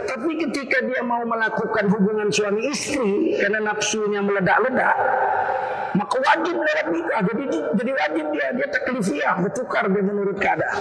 Tapi 0.06 0.32
ketika 0.48 0.78
dia 0.86 1.02
mau 1.06 1.22
melakukan 1.26 1.86
hubungan 1.94 2.30
suami 2.34 2.70
istri 2.70 3.38
karena 3.38 3.62
nafsunya 3.62 4.22
meledak-ledak, 4.22 4.96
maka 5.94 6.16
wajib 6.22 6.56
lewat 6.58 6.88
nikah. 6.90 7.20
Jadi 7.26 7.44
jadi 7.78 7.92
wajib 7.94 8.26
dia 8.34 8.48
dia 8.54 8.68
taklifiah 8.70 9.36
bertukar 9.42 9.86
dia 9.90 10.04
menurut 10.04 10.38
keadaan. 10.38 10.80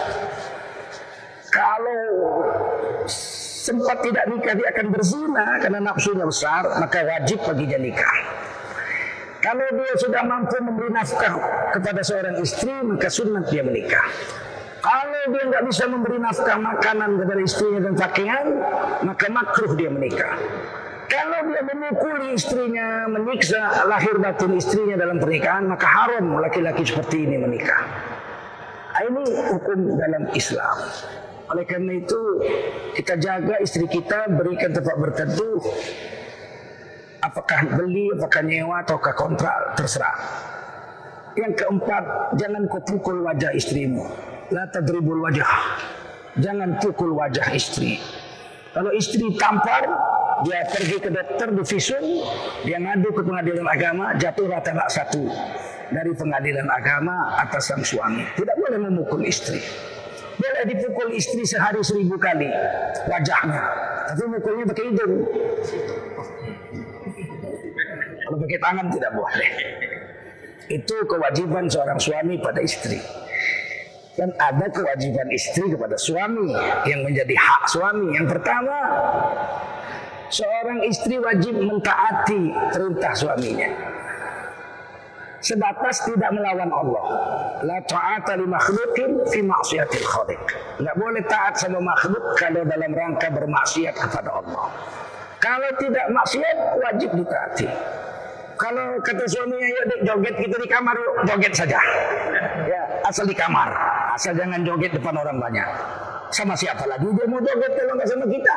Kalau 1.52 2.02
sempat 3.64 4.02
tidak 4.02 4.24
nikah 4.28 4.54
dia 4.58 4.68
akan 4.74 4.86
berzina 4.92 5.46
karena 5.60 5.80
nafsunya 5.80 6.24
besar, 6.26 6.68
maka 6.80 7.04
wajib 7.04 7.38
baginya 7.44 7.78
nikah. 7.80 8.16
Kalau 9.44 9.66
dia 9.76 9.92
sudah 10.00 10.24
mampu 10.24 10.56
memberi 10.56 10.88
nafkah 10.88 11.36
kepada 11.76 12.00
seorang 12.00 12.40
istri, 12.40 12.72
maka 12.80 13.12
sunnah 13.12 13.44
dia 13.44 13.60
menikah. 13.60 14.08
Dia 15.24 15.40
nggak 15.48 15.64
bisa 15.64 15.88
memberi 15.88 16.20
nafkah 16.20 16.60
makanan 16.60 17.16
kepada 17.16 17.40
istrinya 17.40 17.80
dan 17.88 17.94
pakaian, 17.96 18.46
maka 19.08 19.32
makruh 19.32 19.72
dia 19.72 19.88
menikah. 19.88 20.36
Kalau 21.08 21.48
dia 21.48 21.64
memukuli 21.64 22.36
istrinya, 22.36 23.08
menyiksa 23.08 23.88
lahir 23.88 24.20
batin 24.20 24.52
istrinya 24.52 25.00
dalam 25.00 25.16
pernikahan, 25.16 25.64
maka 25.64 25.88
haram 25.88 26.36
laki-laki 26.44 26.84
seperti 26.84 27.24
ini 27.24 27.40
menikah. 27.40 27.88
Nah, 28.92 29.02
ini 29.08 29.24
hukum 29.48 29.96
dalam 29.96 30.28
Islam. 30.36 30.76
Oleh 31.56 31.64
karena 31.64 31.92
itu, 32.04 32.20
kita 32.92 33.16
jaga 33.16 33.56
istri 33.64 33.88
kita, 33.88 34.28
berikan 34.28 34.76
tempat 34.76 34.96
berteduh. 35.00 35.60
Apakah 37.24 37.64
beli, 37.80 38.12
apakah 38.12 38.44
nyewa, 38.44 38.84
ataukah 38.84 39.16
kontrak, 39.16 39.72
terserah. 39.72 40.20
Yang 41.32 41.64
keempat, 41.64 42.36
jangan 42.36 42.68
kau 42.68 42.84
pukul 42.84 43.24
wajah 43.24 43.56
istrimu 43.56 44.33
la 44.52 44.64
tadribul 44.68 45.24
wajah. 45.24 45.48
Jangan 46.40 46.82
pukul 46.82 47.14
wajah 47.14 47.46
istri. 47.54 48.02
Kalau 48.74 48.90
istri 48.90 49.22
tampar, 49.38 49.86
dia 50.42 50.66
pergi 50.66 50.98
ke 50.98 51.06
dokter 51.14 51.54
di 51.54 51.62
visum, 51.62 52.04
dia 52.66 52.82
ngadu 52.82 53.14
ke 53.14 53.22
pengadilan 53.22 53.66
agama, 53.70 54.18
jatuh 54.18 54.50
rata 54.50 54.74
rata 54.74 54.90
satu 54.90 55.22
dari 55.94 56.10
pengadilan 56.10 56.66
agama 56.66 57.38
atas 57.38 57.70
sang 57.70 57.86
suami. 57.86 58.26
Tidak 58.34 58.56
boleh 58.58 58.78
memukul 58.82 59.22
istri. 59.22 59.62
Boleh 60.34 60.66
dipukul 60.66 61.14
istri 61.14 61.46
sehari 61.46 61.78
seribu 61.86 62.18
kali 62.18 62.50
wajahnya, 63.06 63.62
tapi 64.10 64.22
mukulnya 64.26 64.66
pakai 64.66 64.84
hidung. 64.90 65.14
Kalau 68.26 68.36
pakai 68.42 68.58
tangan 68.58 68.86
tidak 68.90 69.12
boleh. 69.14 69.50
Itu 70.66 70.96
kewajiban 71.06 71.70
seorang 71.70 72.00
suami 72.02 72.42
pada 72.42 72.58
istri 72.58 72.98
dan 74.14 74.30
ada 74.38 74.66
kewajiban 74.70 75.26
istri 75.34 75.74
kepada 75.74 75.98
suami 75.98 76.54
yang 76.86 77.02
menjadi 77.02 77.34
hak 77.34 77.62
suami. 77.66 78.14
Yang 78.14 78.38
pertama, 78.38 78.76
seorang 80.30 80.86
istri 80.86 81.18
wajib 81.18 81.58
mentaati 81.58 82.42
perintah 82.70 83.12
suaminya. 83.14 83.68
Sebatas 85.44 86.08
tidak 86.08 86.32
melawan 86.32 86.72
Allah. 86.72 87.04
La 87.68 87.76
ta'ata 87.84 88.32
li 88.40 88.48
makhlukin 88.48 89.28
fi 89.28 89.44
maksiatil 89.44 90.08
khaliq. 90.08 90.40
Tidak 90.80 90.96
boleh 90.96 91.20
taat 91.28 91.60
sama 91.60 91.84
makhluk 91.84 92.32
kalau 92.40 92.64
dalam 92.64 92.88
rangka 92.96 93.28
bermaksiat 93.28 93.92
kepada 93.92 94.40
Allah. 94.40 94.72
Kalau 95.44 95.70
tidak 95.76 96.06
maksiat 96.16 96.58
wajib 96.80 97.10
ditaati. 97.20 97.68
Kalau 98.56 98.96
kata 99.04 99.24
suaminya 99.28 99.68
yuk 99.68 99.84
joget 100.08 100.34
kita 100.40 100.56
di 100.56 100.68
kamar 100.70 100.96
yuk 100.96 101.14
joget 101.28 101.52
saja. 101.52 101.76
Ya, 102.64 102.82
asal 103.04 103.28
di 103.28 103.36
kamar. 103.36 103.93
Asal 104.14 104.38
jangan 104.38 104.62
joget 104.62 104.94
depan 104.94 105.10
orang 105.18 105.42
banyak. 105.42 105.66
Sama 106.30 106.54
siapa 106.54 106.86
lagi 106.86 107.06
dia 107.10 107.26
mau 107.26 107.42
joget 107.42 107.72
kalau 107.74 107.98
nggak 107.98 108.06
sama 108.06 108.26
kita? 108.30 108.56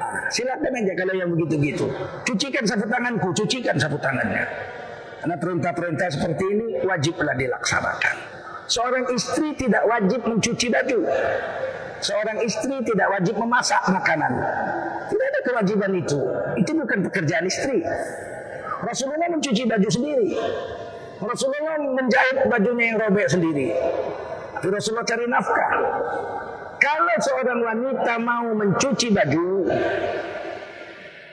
Nah, 0.00 0.16
silakan 0.32 0.72
aja 0.80 0.92
kalau 0.96 1.14
yang 1.16 1.28
begitu-gitu. 1.28 1.86
Cucikan 2.24 2.64
sapu 2.64 2.88
tanganku, 2.88 3.28
cucikan 3.36 3.76
sapu 3.76 4.00
tangannya. 4.00 4.48
Karena 5.20 5.36
perintah-perintah 5.36 6.08
seperti 6.08 6.44
ini 6.50 6.66
wajiblah 6.88 7.36
dilaksanakan. 7.36 8.16
Seorang 8.66 9.04
istri 9.12 9.52
tidak 9.60 9.84
wajib 9.84 10.24
mencuci 10.24 10.66
baju. 10.72 10.98
Seorang 12.02 12.38
istri 12.42 12.74
tidak 12.82 13.08
wajib 13.12 13.36
memasak 13.38 13.82
makanan. 13.92 14.32
Tidak 15.12 15.26
ada 15.28 15.40
kewajiban 15.44 15.92
itu. 15.94 16.18
Itu 16.58 16.70
bukan 16.74 16.98
pekerjaan 17.06 17.44
istri. 17.46 17.84
Rasulullah 18.82 19.28
mencuci 19.30 19.62
baju 19.68 19.88
sendiri. 19.92 20.28
Rasulullah 21.22 21.78
menjahit 21.78 22.50
bajunya 22.50 22.84
yang 22.90 22.96
robek 22.98 23.28
sendiri. 23.30 23.70
Rasulullah 24.70 25.06
cari 25.06 25.26
nafkah. 25.26 25.70
Kalau 26.78 27.16
seorang 27.22 27.58
wanita 27.62 28.14
mau 28.18 28.46
mencuci 28.54 29.14
baju, 29.14 29.70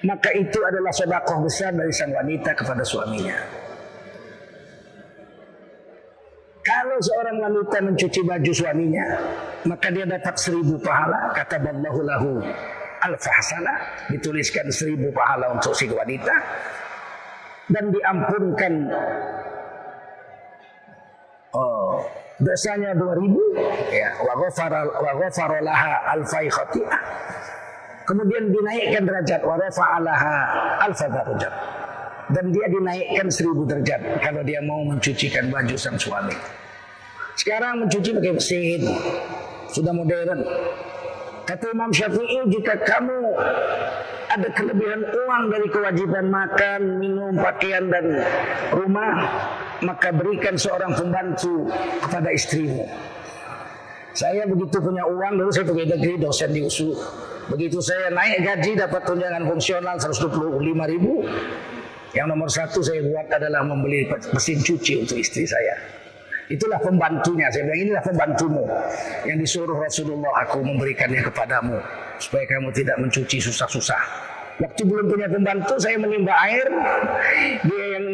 maka 0.06 0.30
itu 0.38 0.60
adalah 0.62 0.94
sedekah 0.94 1.38
besar 1.42 1.74
dari 1.74 1.92
sang 1.94 2.14
wanita 2.14 2.54
kepada 2.54 2.86
suaminya. 2.86 3.38
Kalau 6.62 6.98
seorang 7.02 7.38
wanita 7.42 7.78
mencuci 7.82 8.22
baju 8.30 8.52
suaminya, 8.54 9.06
maka 9.66 9.90
dia 9.90 10.06
dapat 10.06 10.38
seribu 10.38 10.78
pahala. 10.78 11.34
Kata 11.34 11.58
Allahu 11.66 12.02
lahu 12.06 12.32
al-fahsana, 13.10 13.74
dituliskan 14.14 14.70
seribu 14.70 15.10
pahala 15.10 15.56
untuk 15.58 15.74
si 15.74 15.90
wanita 15.90 16.36
dan 17.70 17.90
diampunkan 17.94 18.74
dosanya 22.40 22.96
2000 22.96 23.94
ya 23.94 24.10
wa 24.24 24.34
ghafara 24.40 24.82
wa 24.88 25.12
alfai 26.16 26.48
khati'ah 26.48 27.00
kemudian 28.08 28.50
dinaikkan 28.50 29.04
derajat 29.06 29.42
wa 29.46 29.56
rafa'alaha 29.60 30.34
alfa 30.88 31.06
derajat 31.12 31.54
dan 32.30 32.54
dia 32.54 32.66
dinaikkan 32.70 33.28
seribu 33.30 33.66
derajat 33.66 34.22
kalau 34.22 34.42
dia 34.46 34.62
mau 34.62 34.86
mencucikan 34.86 35.50
baju 35.50 35.76
sang 35.78 35.98
suami. 35.98 36.34
Sekarang 37.34 37.86
mencuci 37.86 38.10
pakai 38.14 38.34
mesin. 38.36 38.82
Sudah 39.74 39.94
modern. 39.94 40.40
Kata 41.46 41.66
Imam 41.74 41.90
Syafi'i 41.90 42.46
jika 42.54 42.78
kamu 42.86 43.18
ada 44.30 44.48
kelebihan 44.54 45.02
uang 45.02 45.44
dari 45.50 45.68
kewajiban 45.74 46.30
makan, 46.30 47.02
minum, 47.02 47.34
pakaian 47.34 47.90
dan 47.90 48.22
rumah, 48.70 49.14
maka 49.84 50.12
berikan 50.12 50.56
seorang 50.60 50.96
pembantu 50.96 51.68
kepada 52.04 52.30
istrimu. 52.34 52.84
Saya 54.18 54.44
begitu 54.50 54.82
punya 54.82 55.06
uang 55.06 55.40
dulu 55.40 55.50
saya 55.54 55.66
pergi 55.70 55.86
negeri 55.86 56.16
dosen 56.20 56.50
di 56.52 56.60
USU. 56.66 56.92
Begitu 57.50 57.82
saya 57.82 58.12
naik 58.12 58.46
gaji 58.46 58.78
dapat 58.78 59.02
tunjangan 59.06 59.44
fungsional 59.48 59.96
125 59.98 60.92
ribu. 60.92 61.24
Yang 62.10 62.28
nomor 62.28 62.50
satu 62.50 62.82
saya 62.82 63.06
buat 63.06 63.30
adalah 63.30 63.62
membeli 63.62 64.10
mesin 64.34 64.60
cuci 64.66 65.06
untuk 65.06 65.18
istri 65.22 65.46
saya. 65.46 65.78
Itulah 66.50 66.82
pembantunya. 66.82 67.46
Saya 67.54 67.70
bilang 67.70 67.82
inilah 67.86 68.02
pembantumu 68.02 68.66
yang 69.30 69.38
disuruh 69.38 69.78
Rasulullah 69.78 70.34
aku 70.42 70.66
memberikannya 70.66 71.22
kepadamu 71.30 71.78
supaya 72.18 72.50
kamu 72.50 72.74
tidak 72.74 72.98
mencuci 72.98 73.38
susah-susah. 73.38 74.02
Waktu 74.60 74.82
belum 74.84 75.08
punya 75.08 75.32
pembantu, 75.32 75.80
saya 75.80 75.96
menimba 75.96 76.36
air, 76.44 76.68
dia 77.64 77.86
yang 77.96 78.06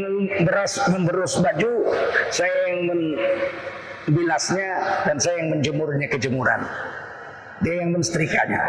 beras 0.45 0.77
memberus 0.93 1.41
baju, 1.41 1.89
saya 2.29 2.53
yang 2.69 2.85
membilasnya 2.85 4.69
dan 5.09 5.17
saya 5.17 5.41
yang 5.41 5.57
menjemurnya 5.57 6.05
ke 6.05 6.21
jemuran. 6.21 6.61
Dia 7.65 7.81
yang 7.81 7.97
mensetrikanya. 7.97 8.61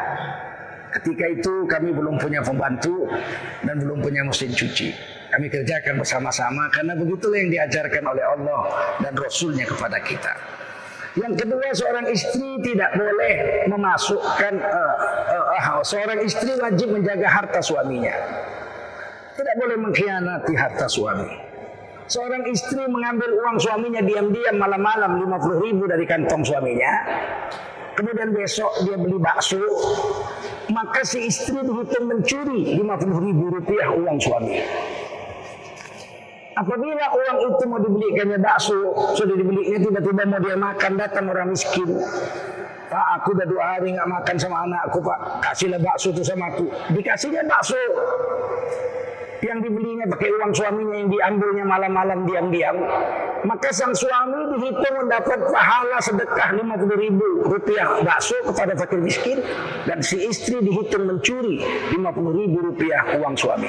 Ketika 0.96 1.28
itu 1.28 1.68
kami 1.68 1.92
belum 1.92 2.16
punya 2.16 2.40
pembantu 2.40 3.12
dan 3.60 3.76
belum 3.76 4.00
punya 4.00 4.24
mesin 4.24 4.56
cuci. 4.56 4.96
Kami 5.28 5.52
kerjakan 5.52 6.00
bersama-sama 6.00 6.72
karena 6.72 6.96
begitulah 6.96 7.36
yang 7.36 7.52
diajarkan 7.52 8.08
oleh 8.08 8.24
Allah 8.24 8.60
dan 9.04 9.12
Rasulnya 9.12 9.68
kepada 9.68 10.00
kita. 10.00 10.32
Yang 11.16 11.34
kedua 11.48 11.68
seorang 11.72 12.06
istri 12.12 12.60
tidak 12.60 12.92
boleh 12.92 13.32
memasukkan 13.72 14.54
uh, 14.60 14.94
uh, 15.32 15.44
uh, 15.56 15.80
seorang 15.80 16.20
istri 16.20 16.52
wajib 16.60 16.92
menjaga 16.92 17.24
harta 17.24 17.60
suaminya. 17.64 18.12
Tidak 19.32 19.54
boleh 19.56 19.76
mengkhianati 19.80 20.52
harta 20.52 20.84
suami. 20.84 21.28
Seorang 22.06 22.44
istri 22.52 22.84
mengambil 22.84 23.32
uang 23.32 23.56
suaminya 23.58 24.04
diam-diam 24.04 24.60
malam-malam 24.60 25.18
50 25.24 25.64
ribu 25.64 25.88
dari 25.88 26.04
kantong 26.04 26.44
suaminya. 26.44 26.92
Kemudian 27.96 28.36
besok 28.36 28.70
dia 28.84 29.00
beli 29.00 29.16
bakso. 29.16 29.58
Maka 30.68 31.00
si 31.00 31.32
istri 31.32 31.64
dihitung 31.64 32.12
mencuri 32.12 32.76
50 32.76 33.26
ribu 33.26 33.44
rupiah 33.56 33.88
uang 33.88 34.20
suami. 34.20 34.60
Apabila 36.56 37.04
uang 37.12 37.38
itu 37.52 37.64
mau 37.68 37.76
dibelikannya 37.76 38.40
bakso, 38.40 38.80
sudah 39.12 39.36
dibelinya 39.36 39.76
tiba-tiba 39.76 40.24
mau 40.24 40.40
dia 40.40 40.56
makan, 40.56 40.96
datang 40.96 41.28
orang 41.28 41.52
miskin. 41.52 42.00
Pak, 42.88 43.06
aku 43.20 43.36
udah 43.36 43.44
dua 43.44 43.64
hari 43.76 43.92
nggak 43.92 44.08
makan 44.08 44.36
sama 44.40 44.64
anakku, 44.64 45.04
Pak. 45.04 45.44
Kasihlah 45.44 45.76
bakso 45.84 46.16
itu 46.16 46.24
sama 46.24 46.48
aku. 46.48 46.64
Dikasihnya 46.96 47.44
bakso. 47.44 47.76
Yang 49.44 49.68
dibelinya 49.68 50.08
pakai 50.08 50.32
uang 50.32 50.52
suaminya 50.56 50.96
yang 50.96 51.08
diambilnya 51.12 51.64
malam-malam 51.68 52.24
diam-diam. 52.24 52.76
Maka 53.44 53.68
sang 53.76 53.92
suami 53.92 54.56
dihitung 54.56 54.96
mendapat 54.96 55.38
pahala 55.52 56.00
sedekah 56.00 56.56
50 56.56 57.04
ribu 57.04 57.44
rupiah 57.44 58.00
bakso 58.00 58.32
kepada 58.48 58.72
fakir 58.80 59.04
miskin. 59.04 59.44
Dan 59.84 60.00
si 60.00 60.24
istri 60.24 60.64
dihitung 60.64 61.04
mencuri 61.04 61.60
50 61.92 62.00
ribu 62.40 62.64
rupiah 62.64 63.12
uang 63.20 63.36
suami 63.36 63.68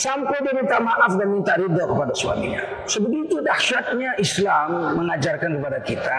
sampai 0.00 0.40
dia 0.40 0.56
minta 0.56 0.80
maaf 0.80 1.12
dan 1.20 1.28
minta 1.28 1.52
ridho 1.60 1.84
kepada 1.84 2.12
suaminya. 2.16 2.64
Sebegitu 2.88 3.44
dahsyatnya 3.44 4.16
Islam 4.16 4.96
mengajarkan 4.96 5.60
kepada 5.60 5.78
kita 5.84 6.18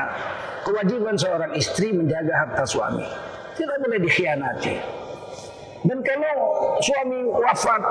kewajiban 0.62 1.18
seorang 1.18 1.52
istri 1.58 1.90
menjaga 1.90 2.46
harta 2.46 2.64
suami. 2.70 3.06
Tidak 3.58 3.78
boleh 3.82 4.00
dikhianati. 4.06 5.02
Dan 5.82 5.98
kalau 6.06 6.38
suami 6.78 7.26
wafat, 7.26 7.82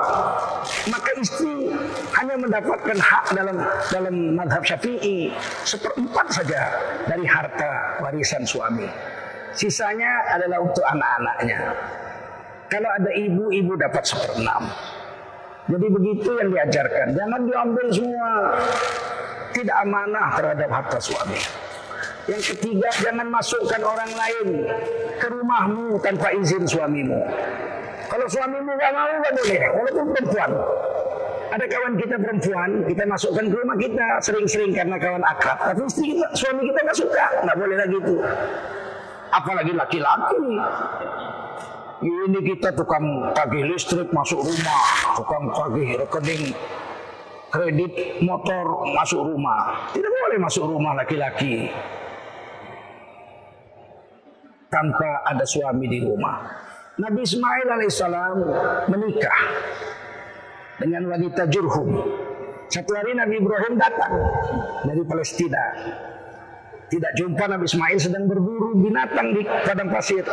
maka 0.87 1.11
istri 1.19 1.75
hanya 2.15 2.39
mendapatkan 2.39 2.95
hak 2.95 3.35
dalam 3.35 3.59
dalam 3.91 4.15
madhab 4.31 4.63
syafi'i 4.63 5.27
seperempat 5.67 6.31
saja 6.31 6.71
dari 7.03 7.27
harta 7.27 7.99
warisan 7.99 8.47
suami. 8.47 8.87
Sisanya 9.51 10.23
adalah 10.31 10.63
untuk 10.63 10.87
anak-anaknya. 10.87 11.59
Kalau 12.71 12.87
ada 12.87 13.11
ibu, 13.11 13.51
ibu 13.51 13.75
dapat 13.75 14.07
seperenam. 14.07 14.71
Jadi 15.71 15.87
begitu 15.87 16.29
yang 16.35 16.49
diajarkan. 16.51 17.07
Jangan 17.15 17.41
diambil 17.47 17.87
semua. 17.95 18.31
Tidak 19.51 19.75
amanah 19.87 20.27
terhadap 20.35 20.69
harta 20.71 20.97
suami. 20.99 21.39
Yang 22.27 22.55
ketiga, 22.55 22.89
jangan 23.01 23.27
masukkan 23.27 23.81
orang 23.81 24.11
lain 24.13 24.47
ke 25.17 25.27
rumahmu 25.27 25.99
tanpa 26.03 26.31
izin 26.37 26.63
suamimu. 26.67 27.17
Kalau 28.11 28.27
suamimu 28.27 28.71
gak 28.75 28.91
mau, 28.91 29.11
gak 29.23 29.33
boleh. 29.39 29.61
Walaupun 29.71 30.05
perempuan. 30.11 30.51
Ada 31.51 31.65
kawan 31.67 31.93
kita 31.99 32.15
perempuan, 32.15 32.69
kita 32.87 33.03
masukkan 33.03 33.43
ke 33.43 33.55
rumah 33.59 33.75
kita 33.75 34.07
sering-sering 34.23 34.71
karena 34.71 34.95
kawan 34.95 35.23
akrab. 35.23 35.59
Tapi 35.59 35.83
istri 35.83 36.15
kita, 36.15 36.27
suami 36.31 36.61
kita 36.67 36.79
gak 36.87 36.97
suka, 36.99 37.25
gak 37.43 37.57
boleh 37.59 37.75
lagi 37.75 37.95
itu. 37.99 38.15
Apalagi 39.31 39.71
laki-laki. 39.75 40.43
Ini 42.01 42.39
kita 42.41 42.73
tukang 42.73 43.29
tagih 43.37 43.69
listrik 43.69 44.09
masuk 44.09 44.41
rumah, 44.41 44.81
tukang 45.13 45.53
tagih 45.53 46.01
rekening 46.01 46.49
kredit 47.53 47.93
motor 48.25 48.89
masuk 48.97 49.21
rumah. 49.21 49.85
Tidak 49.93 50.09
boleh 50.09 50.39
masuk 50.41 50.65
rumah 50.65 50.97
laki-laki 50.97 51.69
tanpa 54.71 55.21
ada 55.29 55.45
suami 55.45 55.85
di 55.85 55.99
rumah. 56.01 56.41
Nabi 56.97 57.21
Ismail 57.21 57.67
alaihissalam 57.69 58.37
menikah 58.89 59.39
dengan 60.81 61.05
wanita 61.11 61.45
Jurhum. 61.53 62.01
Satu 62.71 62.91
hari 62.95 63.13
Nabi 63.13 63.37
Ibrahim 63.43 63.77
datang 63.77 64.15
dari 64.87 65.03
Palestina. 65.03 65.63
Tidak 66.87 67.11
jumpa 67.19 67.45
Nabi 67.45 67.67
Ismail 67.67 67.99
sedang 67.99 68.25
berburu 68.25 68.79
binatang 68.79 69.35
di 69.35 69.43
padang 69.43 69.91
pasir. 69.91 70.23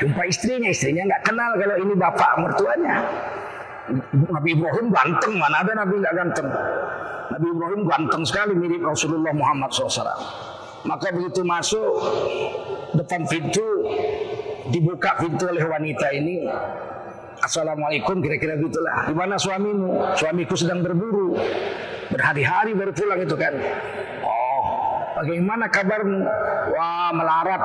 Jumpa 0.00 0.22
istrinya, 0.24 0.68
istrinya 0.72 1.04
nggak 1.04 1.22
kenal 1.28 1.50
kalau 1.60 1.76
ini 1.76 1.94
bapak 1.94 2.30
mertuanya. 2.40 2.94
Nabi 4.10 4.48
Ibrahim 4.56 4.86
ganteng, 4.88 5.32
mana 5.36 5.56
ada 5.60 5.72
Nabi 5.76 5.94
nggak 6.00 6.14
ganteng. 6.16 6.48
Nabi 7.30 7.46
Ibrahim 7.52 7.80
ganteng 7.84 8.22
sekali 8.24 8.52
mirip 8.56 8.82
Rasulullah 8.82 9.34
Muhammad 9.36 9.70
SAW. 9.70 10.08
Maka 10.88 11.12
begitu 11.12 11.44
masuk 11.44 12.00
depan 12.96 13.28
pintu 13.28 13.66
dibuka 14.72 15.20
pintu 15.20 15.44
oleh 15.52 15.64
wanita 15.68 16.08
ini. 16.16 16.48
Assalamualaikum 17.40 18.20
kira-kira 18.20 18.56
gitulah. 18.56 19.08
Di 19.08 19.14
mana 19.16 19.36
suamimu? 19.36 20.16
Suamiku 20.16 20.56
sedang 20.56 20.84
berburu. 20.84 21.36
Berhari-hari 22.12 22.76
baru 22.76 22.92
pulang 22.92 23.20
itu 23.20 23.36
kan. 23.36 23.54
Bagaimana 25.16 25.66
kabarmu? 25.66 26.20
Wah 26.70 27.10
melarat. 27.10 27.62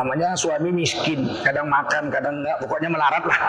Namanya 0.00 0.36
suami 0.36 0.70
miskin. 0.70 1.24
Kadang 1.40 1.68
makan, 1.68 2.12
kadang 2.12 2.44
enggak. 2.44 2.56
Pokoknya 2.60 2.88
melarat 2.92 3.24
lah. 3.24 3.40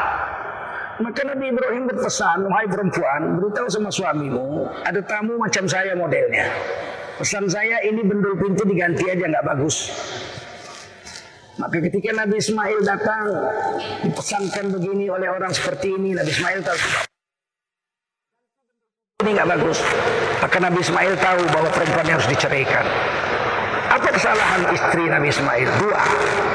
Maka 0.95 1.28
Nabi 1.28 1.52
Ibrahim 1.52 1.91
berpesan, 1.91 2.48
wahai 2.48 2.71
perempuan, 2.71 3.36
beritahu 3.36 3.67
sama 3.67 3.91
suamimu, 3.91 4.63
ada 4.88 5.04
tamu 5.04 5.36
macam 5.36 5.67
saya 5.67 5.91
modelnya. 5.91 6.48
Pesan 7.19 7.52
saya 7.52 7.84
ini 7.84 8.00
bendul 8.00 8.39
pintu 8.39 8.63
diganti 8.63 9.04
aja 9.12 9.28
nggak 9.28 9.43
bagus. 9.43 9.91
Maka 11.60 11.84
ketika 11.84 12.15
Nabi 12.15 12.39
Ismail 12.39 12.80
datang, 12.88 13.28
dipesankan 14.08 14.71
begini 14.71 15.12
oleh 15.12 15.28
orang 15.28 15.52
seperti 15.52 16.00
ini, 16.00 16.15
Nabi 16.15 16.32
Ismail 16.32 16.60
tahu 16.63 16.80
ini 19.24 19.30
nggak 19.36 19.50
bagus. 19.52 19.80
Maka 20.43 20.58
Nabi 20.60 20.80
Ismail 20.82 21.13
tahu 21.19 21.41
bahwa 21.52 21.69
perempuan 21.71 22.08
harus 22.08 22.28
diceraikan. 22.28 22.86
Apa 23.95 24.12
kesalahan 24.12 24.67
istri 24.76 25.08
Nabi 25.08 25.32
Ismail? 25.32 25.69
Dua. 25.80 26.04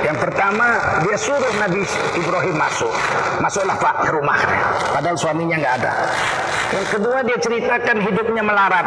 Yang 0.05 0.19
pertama, 0.29 0.67
dia 1.07 1.17
suruh 1.17 1.55
Nabi 1.57 1.87
Ibrahim 2.19 2.57
masuk. 2.59 2.93
Masuklah 3.41 3.81
Pak 3.81 4.05
ke 4.05 4.11
rumahnya. 4.13 4.61
Padahal 4.93 5.17
suaminya 5.17 5.57
nggak 5.57 5.75
ada. 5.81 5.93
Yang 6.77 6.87
kedua, 6.99 7.19
dia 7.25 7.39
ceritakan 7.41 7.97
hidupnya 8.05 8.43
melarat. 8.45 8.87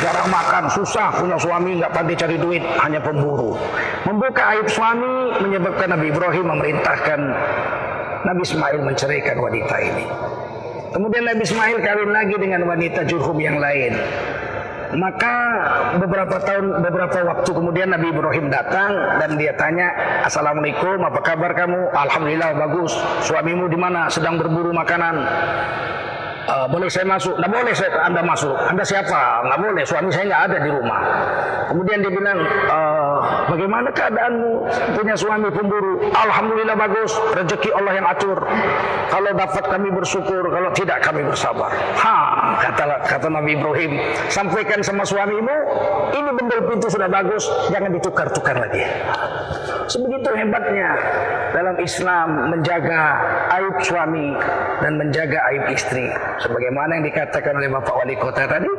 Jarang 0.00 0.32
makan, 0.32 0.64
susah 0.72 1.12
punya 1.20 1.36
suami, 1.36 1.76
nggak 1.76 1.92
pandai 1.92 2.16
cari 2.16 2.40
duit, 2.40 2.64
hanya 2.80 3.04
pemburu. 3.04 3.52
Membuka 4.08 4.56
aib 4.56 4.64
suami 4.70 5.36
menyebabkan 5.44 5.92
Nabi 5.92 6.08
Ibrahim 6.08 6.46
memerintahkan 6.56 7.20
Nabi 8.24 8.42
Ismail 8.44 8.80
menceraikan 8.80 9.36
wanita 9.36 9.76
ini. 9.82 10.04
Kemudian 10.90 11.22
Nabi 11.22 11.42
Ismail 11.46 11.78
kawin 11.78 12.10
lagi 12.10 12.34
dengan 12.34 12.66
wanita 12.66 13.06
Jurhum 13.06 13.38
yang 13.38 13.62
lain. 13.62 13.94
Maka 14.90 15.34
beberapa 16.02 16.42
tahun, 16.42 16.82
beberapa 16.82 17.22
waktu 17.22 17.50
kemudian 17.54 17.94
Nabi 17.94 18.10
Ibrahim 18.10 18.50
datang 18.50 18.90
dan 19.22 19.38
dia 19.38 19.54
tanya, 19.54 19.86
Assalamualaikum, 20.26 20.98
apa 21.06 21.22
kabar 21.22 21.54
kamu? 21.54 21.94
Alhamdulillah 21.94 22.58
bagus. 22.58 22.98
Suamimu 23.22 23.70
di 23.70 23.78
mana? 23.78 24.10
Sedang 24.10 24.34
berburu 24.34 24.74
makanan. 24.74 25.14
Uh, 26.50 26.66
boleh 26.66 26.90
saya 26.90 27.06
masuk? 27.06 27.38
Tidak 27.38 27.46
boleh 27.46 27.70
saya, 27.78 27.90
Anda 28.02 28.26
masuk. 28.26 28.50
Anda 28.58 28.82
siapa? 28.82 29.46
Nggak 29.46 29.58
boleh. 29.62 29.82
Suami 29.86 30.10
saya 30.10 30.24
nggak 30.26 30.42
ada 30.50 30.56
di 30.58 30.70
rumah. 30.74 31.00
Kemudian 31.70 32.02
dia 32.02 32.10
bilang, 32.10 32.38
uh, 32.66 33.18
bagaimana 33.46 33.88
keadaanmu? 33.94 34.52
Punya 34.98 35.14
suami 35.14 35.46
pemburu? 35.54 36.10
Alhamdulillah 36.10 36.74
bagus. 36.74 37.14
Rezeki 37.38 37.70
Allah 37.70 37.92
yang 37.94 38.06
atur. 38.10 38.38
Kalau 39.14 39.30
dapat 39.30 39.64
kami 39.70 39.88
bersyukur, 39.94 40.42
kalau 40.50 40.70
tidak 40.74 40.98
kami 41.06 41.22
bersabar. 41.22 41.70
Ha, 41.70 42.14
kata 42.58 42.84
kata 43.06 43.26
Nabi 43.30 43.54
Ibrahim, 43.54 43.92
sampaikan 44.26 44.82
sama 44.82 45.06
suamimu, 45.06 45.56
ini 46.14 46.30
bendel 46.34 46.60
pintu 46.66 46.90
sudah 46.90 47.06
bagus, 47.06 47.46
jangan 47.70 47.94
ditukar-tukar 47.94 48.58
lagi. 48.58 48.82
Sebegitu 49.90 50.30
hebatnya 50.38 50.94
dalam 51.50 51.74
Islam 51.82 52.54
menjaga 52.54 53.18
aib 53.58 53.74
suami 53.82 54.38
dan 54.78 55.02
menjaga 55.02 55.42
aib 55.50 55.66
istri. 55.74 56.06
Sebagaimana 56.38 57.02
yang 57.02 57.10
dikatakan 57.10 57.58
oleh 57.58 57.66
Bapak 57.74 57.98
Wali 57.98 58.14
Kota 58.14 58.46
tadi, 58.46 58.70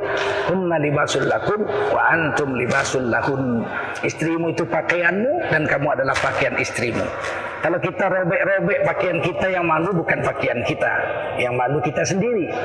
Hunna 0.48 0.80
libasul 0.80 1.28
lakum 1.28 1.68
wa 1.68 2.02
antum 2.16 2.56
libasul 2.56 3.12
lahun. 3.12 3.68
Istrimu 4.08 4.56
itu 4.56 4.64
pakaianmu 4.64 5.52
dan 5.52 5.68
kamu 5.68 6.00
adalah 6.00 6.16
pakaian 6.16 6.56
istrimu. 6.56 7.04
Kalau 7.60 7.78
kita 7.78 8.08
robek-robek 8.08 8.80
pakaian 8.88 9.20
kita 9.20 9.52
yang 9.52 9.68
malu 9.68 9.92
bukan 9.92 10.24
pakaian 10.24 10.64
kita. 10.64 10.92
Yang 11.44 11.54
malu 11.60 11.78
kita 11.84 12.08
sendiri. 12.08 12.56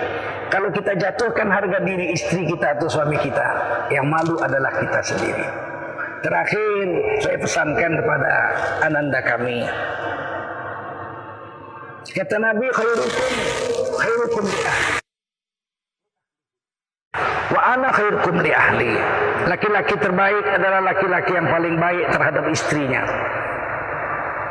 Kalau 0.55 0.71
kita 0.71 0.95
jatuhkan 0.95 1.51
harga 1.51 1.83
diri 1.83 2.15
istri 2.15 2.47
kita 2.47 2.79
atau 2.79 2.87
suami 2.87 3.19
kita, 3.19 3.45
yang 3.91 4.07
malu 4.07 4.39
adalah 4.39 4.71
kita 4.79 5.03
sendiri. 5.03 5.47
Terakhir 6.25 6.76
saya 7.21 7.37
pesankan 7.41 7.93
kepada 7.99 8.33
ananda 8.85 9.21
kami. 9.25 9.65
Kata 12.07 12.37
Nabi 12.39 12.67
khairukum 12.71 13.11
khairukum 13.99 14.45
li 14.47 14.61
ahli. 14.65 14.95
Wa 17.53 17.61
ana 17.77 17.89
khairukum 17.93 18.35
li 18.41 18.53
ahli. 18.55 18.93
Laki-laki 19.47 19.95
terbaik 20.01 20.45
adalah 20.49 20.81
laki-laki 20.83 21.33
yang 21.37 21.47
paling 21.47 21.77
baik 21.79 22.07
terhadap 22.11 22.45
istrinya. 22.51 23.03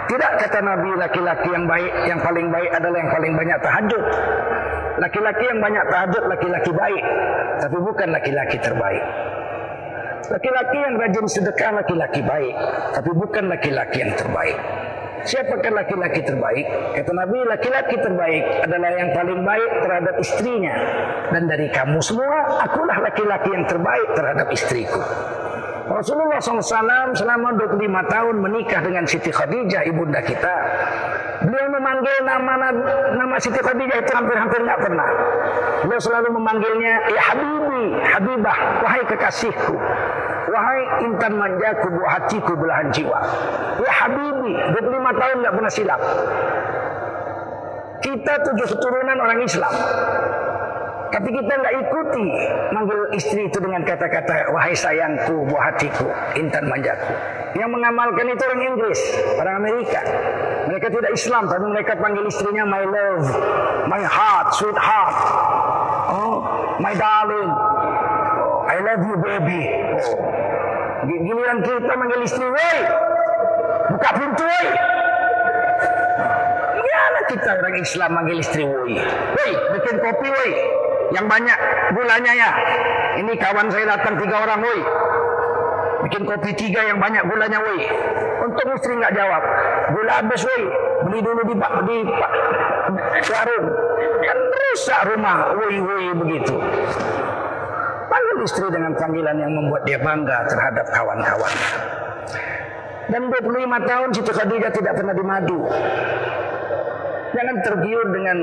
Tidak 0.05 0.31
kata 0.37 0.59
Nabi 0.61 0.91
laki-laki 1.01 1.49
yang 1.49 1.65
baik, 1.65 1.93
yang 2.05 2.19
paling 2.21 2.47
baik 2.53 2.69
adalah 2.69 2.97
yang 3.01 3.11
paling 3.11 3.33
banyak 3.33 3.57
tahajud. 3.65 4.03
Laki-laki 5.01 5.43
yang 5.49 5.59
banyak 5.59 5.85
tahajud 5.89 6.23
laki-laki 6.29 6.71
baik, 6.71 7.03
tapi 7.59 7.77
bukan 7.81 8.07
laki-laki 8.13 8.57
terbaik. 8.61 9.03
Laki-laki 10.25 10.77
yang 10.81 10.97
rajin 10.97 11.25
sedekah 11.29 11.71
laki-laki 11.81 12.21
baik, 12.25 12.55
tapi 12.97 13.11
bukan 13.13 13.45
laki-laki 13.45 14.01
yang 14.01 14.13
terbaik. 14.17 14.57
Siapakah 15.25 15.73
laki-laki 15.73 16.21
terbaik? 16.21 16.65
Kata 16.93 17.11
Nabi, 17.13 17.41
laki-laki 17.49 17.97
terbaik 17.97 18.43
adalah 18.61 18.93
yang 18.93 19.09
paling 19.09 19.41
baik 19.41 19.71
terhadap 19.81 20.15
istrinya. 20.21 20.75
Dan 21.33 21.49
dari 21.49 21.65
kamu 21.73 21.97
semua, 21.97 22.61
akulah 22.61 23.01
laki-laki 23.01 23.49
yang 23.49 23.65
terbaik 23.65 24.09
terhadap 24.13 24.47
istriku. 24.53 25.01
Rasulullah 25.85 26.41
SAW 26.41 27.13
selama 27.13 27.57
25 27.61 27.77
tahun 28.09 28.35
menikah 28.41 28.81
dengan 28.81 29.05
Siti 29.05 29.29
Khadijah 29.29 29.85
ibunda 29.85 30.21
kita. 30.21 30.55
Beliau 31.45 31.67
memanggil 31.77 32.17
nama 32.25 32.53
nama 33.13 33.35
Siti 33.37 33.61
Khadijah 33.61 34.01
itu 34.01 34.11
hampir-hampir 34.17 34.59
nggak 34.65 34.79
pernah. 34.81 35.07
Beliau 35.85 36.01
selalu 36.01 36.33
memanggilnya 36.41 36.93
ya 37.13 37.21
Habibi, 37.21 37.85
Habibah, 38.01 38.57
wahai 38.81 39.03
kekasihku. 39.05 39.77
Wahai 40.45 40.81
intan 41.05 41.37
manjaku, 41.37 41.87
buah 41.93 42.11
hatiku, 42.17 42.53
belahan 42.57 42.89
jiwa. 42.89 43.19
Ya 43.77 43.93
Habibi, 43.93 44.53
25 44.73 45.21
tahun 45.21 45.35
nggak 45.45 45.53
pernah 45.53 45.71
silap. 45.71 46.01
Kita 48.01 48.33
tujuh 48.49 48.67
keturunan 48.77 49.17
orang 49.21 49.39
Islam. 49.45 49.73
Tapi 51.15 51.31
kita 51.31 51.47
nggak 51.47 51.75
ikuti 51.87 52.27
manggil 52.75 52.99
istri 53.15 53.47
itu 53.47 53.55
dengan 53.63 53.87
kata-kata 53.87 54.51
wahai 54.51 54.75
sayangku, 54.75 55.47
buah 55.47 55.71
hatiku, 55.71 56.11
intan 56.35 56.67
manjaku. 56.67 57.07
Yang 57.55 57.71
mengamalkan 57.71 58.35
itu 58.35 58.43
orang 58.43 58.63
Inggris, 58.75 58.99
orang 59.39 59.55
Amerika. 59.63 60.03
Mereka 60.67 60.91
tidak 60.91 61.11
Islam, 61.15 61.47
tapi 61.47 61.71
mereka 61.71 61.95
panggil 61.95 62.27
istrinya 62.27 62.67
my 62.67 62.83
love, 62.83 63.31
my 63.87 64.03
heart, 64.03 64.59
sweet 64.59 64.75
heart. 64.75 65.15
Oh, 66.11 66.35
my 66.83 66.91
darling. 66.91 67.51
I 68.67 68.75
love 68.83 69.07
you 69.07 69.15
baby. 69.23 69.61
Oh. 69.95 70.19
Giliran 71.07 71.63
kita 71.63 71.91
manggil 71.95 72.27
istri, 72.27 72.43
woi, 72.43 72.79
buka 73.87 74.09
pintu, 74.19 74.43
woi. 74.43 74.67
Gimana 76.75 77.19
kita 77.31 77.49
orang 77.55 77.75
Islam 77.79 78.09
manggil 78.19 78.37
istri, 78.43 78.67
woi, 78.67 78.99
woi, 79.31 79.51
bikin 79.79 79.95
kopi, 80.03 80.27
woi 80.27 80.51
yang 81.13 81.25
banyak 81.29 81.57
gulanya 81.93 82.31
ya. 82.33 82.49
Ini 83.21 83.31
kawan 83.37 83.67
saya 83.69 83.85
datang 83.95 84.17
tiga 84.17 84.41
orang, 84.41 84.59
woi. 84.63 84.81
Bikin 86.05 86.21
kopi 86.25 86.51
tiga 86.57 86.81
yang 86.85 86.97
banyak 86.97 87.23
gulanya, 87.25 87.59
woi. 87.61 87.81
Untuk 88.45 88.65
istri 88.77 88.97
nggak 88.97 89.13
jawab. 89.13 89.43
Gula 89.93 90.11
habis, 90.21 90.41
woi. 90.45 90.63
Beli 91.05 91.19
dulu 91.21 91.41
di 91.45 91.55
pak 91.59 91.73
di 91.85 91.97
warung. 93.29 93.67
Kan 94.25 94.37
rusak 94.49 95.01
rumah, 95.13 95.37
woi 95.53 95.75
woi 95.77 96.05
begitu. 96.25 96.55
Panggil 98.05 98.37
istri 98.45 98.67
dengan 98.69 98.93
panggilan 98.95 99.35
yang 99.37 99.51
membuat 99.53 99.83
dia 99.83 99.99
bangga 99.99 100.45
terhadap 100.49 100.85
kawan-kawan. 100.93 101.53
Dan 103.05 103.29
25 103.29 103.85
tahun 103.85 104.09
Siti 104.17 104.31
Khadijah 104.33 104.71
tidak 104.73 104.93
pernah 104.97 105.13
dimadu. 105.13 105.61
Jangan 107.35 107.55
tergiur 107.61 108.05
dengan 108.15 108.37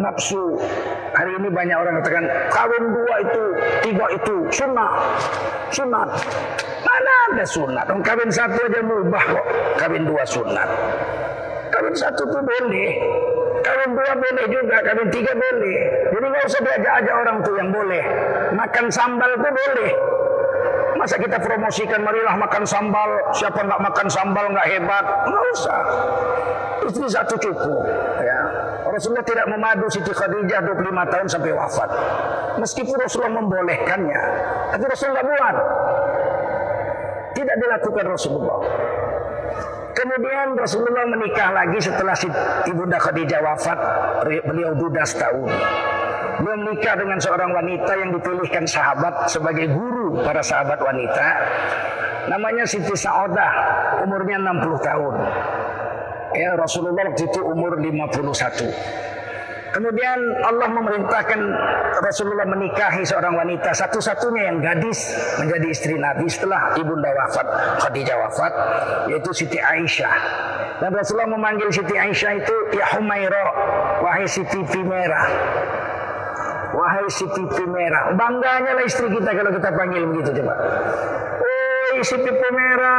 nafsu. 0.00 0.56
Hari 1.12 1.32
ini 1.36 1.48
banyak 1.52 1.76
orang 1.76 2.00
katakan 2.00 2.24
kawin 2.48 2.84
dua 2.92 3.14
itu, 3.20 3.44
tiga 3.84 4.06
itu 4.16 4.36
sunnah, 4.48 4.90
sunat. 5.68 6.08
Mana 6.82 7.12
ada 7.32 7.44
sunat? 7.44 7.84
Orang 7.88 8.04
kawin 8.04 8.30
satu 8.32 8.58
aja 8.64 8.80
mubah 8.80 9.24
kok. 9.24 9.46
Kawin 9.76 10.04
dua 10.08 10.22
sunat. 10.24 10.68
Kawin 11.72 11.94
satu 11.96 12.22
tuh 12.28 12.42
boleh. 12.42 12.90
Kawin 13.62 13.90
dua 13.94 14.12
boleh 14.16 14.44
juga, 14.48 14.76
kawin 14.82 15.08
tiga 15.12 15.32
boleh. 15.36 15.78
Jadi 16.12 16.26
nggak 16.26 16.44
usah 16.48 16.60
diajak-ajak 16.64 17.14
orang 17.14 17.36
tuh 17.44 17.54
yang 17.56 17.68
boleh. 17.70 18.02
Makan 18.56 18.86
sambal 18.90 19.30
tuh 19.38 19.52
boleh. 19.52 19.92
Masa 21.02 21.18
kita 21.18 21.34
promosikan 21.42 22.04
marilah 22.06 22.38
makan 22.38 22.62
sambal, 22.62 23.10
siapa 23.34 23.58
nggak 23.64 23.80
makan 23.80 24.06
sambal 24.06 24.44
nggak 24.54 24.66
hebat, 24.70 25.04
nggak 25.26 25.44
usah. 25.56 25.80
Istri 26.86 27.08
satu 27.10 27.34
cukup. 27.38 27.82
Ya. 28.22 28.41
Rasulullah 28.92 29.24
tidak 29.24 29.48
memadu 29.48 29.88
Siti 29.88 30.12
Khadijah 30.12 30.60
25 30.68 31.12
tahun 31.12 31.26
sampai 31.32 31.52
wafat. 31.56 31.90
Meskipun 32.60 32.96
Rasulullah 33.00 33.34
membolehkannya, 33.40 34.22
tapi 34.76 34.84
Rasulullah 34.84 35.24
buat. 35.24 35.56
Tidak 37.32 37.56
dilakukan 37.56 38.04
Rasulullah. 38.12 38.60
Kemudian 39.96 40.56
Rasulullah 40.60 41.08
menikah 41.08 41.48
lagi 41.56 41.80
setelah 41.80 42.12
si 42.12 42.28
Ibunda 42.68 43.00
Khadijah 43.00 43.40
wafat, 43.40 43.78
beliau 44.44 44.76
duda 44.76 45.08
setahun. 45.08 45.48
Beliau 46.44 46.58
menikah 46.68 46.94
dengan 47.00 47.16
seorang 47.16 47.48
wanita 47.56 47.92
yang 47.96 48.10
dipilihkan 48.12 48.68
sahabat 48.68 49.32
sebagai 49.32 49.72
guru 49.72 50.20
para 50.20 50.44
sahabat 50.44 50.80
wanita. 50.84 51.26
Namanya 52.28 52.68
Siti 52.68 52.92
Sa'odah, 52.92 53.52
umurnya 54.04 54.36
60 54.40 54.80
tahun. 54.84 55.14
Ya, 56.32 56.56
Rasulullah 56.56 57.12
waktu 57.12 57.28
itu 57.28 57.40
umur 57.44 57.76
51. 57.76 58.72
Kemudian 59.72 60.18
Allah 60.44 60.68
memerintahkan 60.68 61.40
Rasulullah 62.04 62.44
menikahi 62.44 63.08
seorang 63.08 63.40
wanita 63.40 63.72
satu-satunya 63.72 64.52
yang 64.52 64.60
gadis 64.60 65.16
menjadi 65.40 65.66
istri 65.72 65.96
Nabi 65.96 66.28
setelah 66.28 66.76
ibunda 66.76 67.08
wafat, 67.08 67.46
Khadijah 67.80 68.16
wafat, 68.20 68.52
yaitu 69.08 69.32
Siti 69.32 69.56
Aisyah. 69.56 70.12
Dan 70.76 70.92
Rasulullah 70.92 71.32
memanggil 71.32 71.72
Siti 71.72 71.96
Aisyah 71.96 72.32
itu 72.44 72.56
ya 72.76 72.84
Humaira, 72.92 73.44
wahai 74.04 74.28
Siti 74.28 74.60
Pimera. 74.60 75.24
Wahai 76.76 77.08
Siti 77.08 77.44
Pimera, 77.56 78.12
bangganya 78.12 78.76
lah 78.76 78.84
istri 78.84 79.08
kita 79.08 79.30
kalau 79.32 79.56
kita 79.56 79.70
panggil 79.72 80.04
begitu 80.04 80.36
coba. 80.36 80.54
Oi 82.02 82.10
Siti 82.10 82.34
Pimera, 82.34 82.98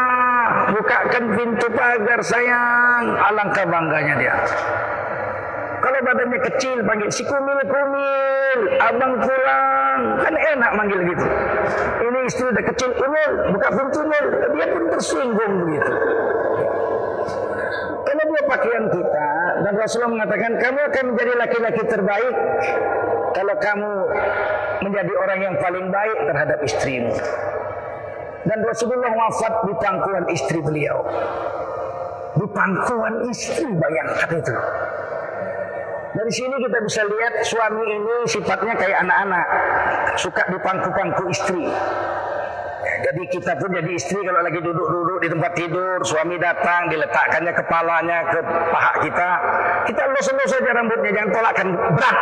bukakan 0.71 1.35
pintu 1.35 1.67
pagar 1.75 2.23
sayang. 2.23 3.11
Alangkah 3.19 3.67
bangganya 3.67 4.15
dia. 4.15 4.31
Kalau 5.83 5.99
badannya 6.07 6.39
kecil 6.39 6.79
panggil 6.87 7.11
si 7.11 7.27
kumil 7.27 7.59
kumil, 7.67 8.59
abang 8.79 9.19
pulang, 9.19 10.23
kan 10.23 10.31
enak 10.55 10.71
manggil 10.79 11.03
gitu. 11.03 11.25
Ini 11.99 12.19
istri 12.31 12.47
udah 12.47 12.63
kecil, 12.63 12.95
umil, 12.95 13.31
buka 13.51 13.69
pintu 13.75 14.07
dia 14.07 14.65
pun 14.71 14.83
tersinggung 14.95 15.53
begitu. 15.67 15.93
Karena 18.07 18.23
dia 18.23 18.43
pakaian 18.47 18.85
kita 18.87 19.29
dan 19.67 19.73
Rasulullah 19.83 20.11
mengatakan 20.15 20.51
kamu 20.63 20.79
akan 20.79 21.03
menjadi 21.11 21.33
laki-laki 21.43 21.83
terbaik 21.91 22.35
kalau 23.35 23.55
kamu 23.59 23.91
menjadi 24.79 25.13
orang 25.27 25.39
yang 25.43 25.55
paling 25.59 25.91
baik 25.91 26.17
terhadap 26.23 26.59
istrimu. 26.63 27.11
Dan 28.43 28.59
Rasulullah 28.67 29.13
wafat 29.15 29.53
di 29.63 29.73
pangkuan 29.79 30.25
istri 30.27 30.59
beliau. 30.59 30.99
Di 32.35 32.45
pangkuan 32.51 33.23
istri 33.31 33.71
bayangkan 33.71 34.29
itu. 34.35 34.55
Dari 36.13 36.31
sini 36.31 36.55
kita 36.61 36.77
bisa 36.85 37.01
lihat 37.07 37.33
suami 37.41 37.85
ini 37.89 38.15
sifatnya 38.29 38.73
kayak 38.77 39.01
anak-anak. 39.07 39.47
Suka 40.19 40.45
di 40.45 40.57
pangku-pangku 40.61 41.23
istri. 41.31 41.65
Jadi 43.03 43.21
kita 43.31 43.57
pun 43.59 43.71
jadi 43.73 43.91
istri 43.95 44.19
kalau 44.23 44.39
lagi 44.43 44.59
duduk-duduk 44.63 45.17
di 45.23 45.29
tempat 45.31 45.51
tidur, 45.57 45.99
suami 46.03 46.39
datang, 46.39 46.87
diletakkannya 46.87 47.53
kepalanya 47.55 48.17
ke 48.31 48.39
paha 48.45 48.93
kita. 49.03 49.29
Kita 49.91 50.01
lus-lus 50.11 50.49
saja 50.51 50.71
rambutnya, 50.71 51.11
jangan 51.11 51.29
tolakkan 51.31 51.67
berat. 51.75 52.17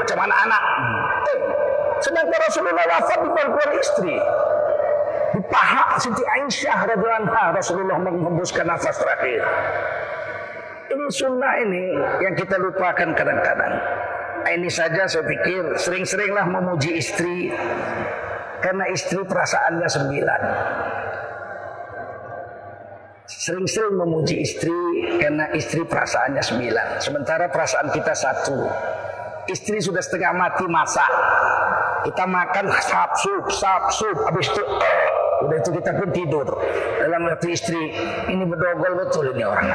Macam 0.00 0.18
anak-anak. 0.28 0.62
Sedangkan 2.04 2.40
Rasulullah 2.44 2.86
wafat 2.92 3.18
di 3.24 3.30
pangkuan 3.32 3.70
istri. 3.80 4.16
Di 5.36 5.42
paha 5.52 6.00
Siti 6.00 6.24
Aisyah 6.24 6.96
radhiyallahu 6.96 7.52
Rasulullah 7.52 8.00
menghembuskan 8.00 8.64
nafas 8.64 8.96
terakhir. 8.96 9.44
Ini 10.88 11.06
sunnah 11.12 11.60
ini 11.60 11.92
yang 12.24 12.32
kita 12.32 12.56
lupakan 12.56 13.12
kadang-kadang. 13.12 13.74
Ini 14.48 14.70
saja 14.72 15.04
saya 15.04 15.28
pikir 15.28 15.76
sering-seringlah 15.76 16.46
memuji 16.48 16.96
istri 16.96 17.52
karena 18.64 18.88
istri 18.88 19.20
perasaannya 19.20 19.88
sembilan. 19.90 20.40
Sering-sering 23.26 23.94
memuji 23.98 24.40
istri 24.40 24.78
karena 25.20 25.50
istri 25.52 25.82
perasaannya 25.84 26.40
sembilan. 26.40 26.86
Sementara 27.02 27.50
perasaan 27.52 27.90
kita 27.92 28.14
satu. 28.14 28.58
Istri 29.50 29.82
sudah 29.82 30.00
setengah 30.00 30.32
mati 30.32 30.64
masak. 30.64 31.10
Kita 32.06 32.22
makan 32.22 32.70
sap 32.86 33.18
sup, 33.18 33.50
sup. 33.50 34.16
Habis 34.30 34.46
itu 34.54 34.62
udah 35.44 35.56
itu 35.60 35.70
kita 35.76 35.90
pun 35.98 36.08
tidur. 36.14 36.46
Dalam 37.02 37.22
hati 37.28 37.48
istri, 37.52 37.92
ini 38.32 38.44
bedogol 38.48 38.92
betul 38.96 39.24
ini 39.34 39.44
orang. 39.44 39.68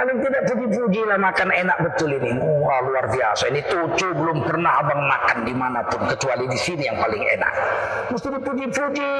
Paling 0.00 0.16
tidak 0.24 0.42
puji-puji 0.48 1.04
lah 1.04 1.20
makan 1.20 1.52
enak 1.52 1.76
betul 1.84 2.08
ini. 2.08 2.32
Wah 2.40 2.80
luar 2.88 3.12
biasa. 3.12 3.52
Ini 3.52 3.60
tucu 3.68 4.08
belum 4.16 4.48
pernah 4.48 4.80
abang 4.80 5.04
makan 5.04 5.44
di 5.44 5.52
mana 5.52 5.84
pun 5.84 6.08
kecuali 6.08 6.48
di 6.48 6.56
sini 6.56 6.88
yang 6.88 6.96
paling 6.96 7.20
enak. 7.20 7.52
Mesti 8.08 8.28
dipuji-puji 8.32 9.12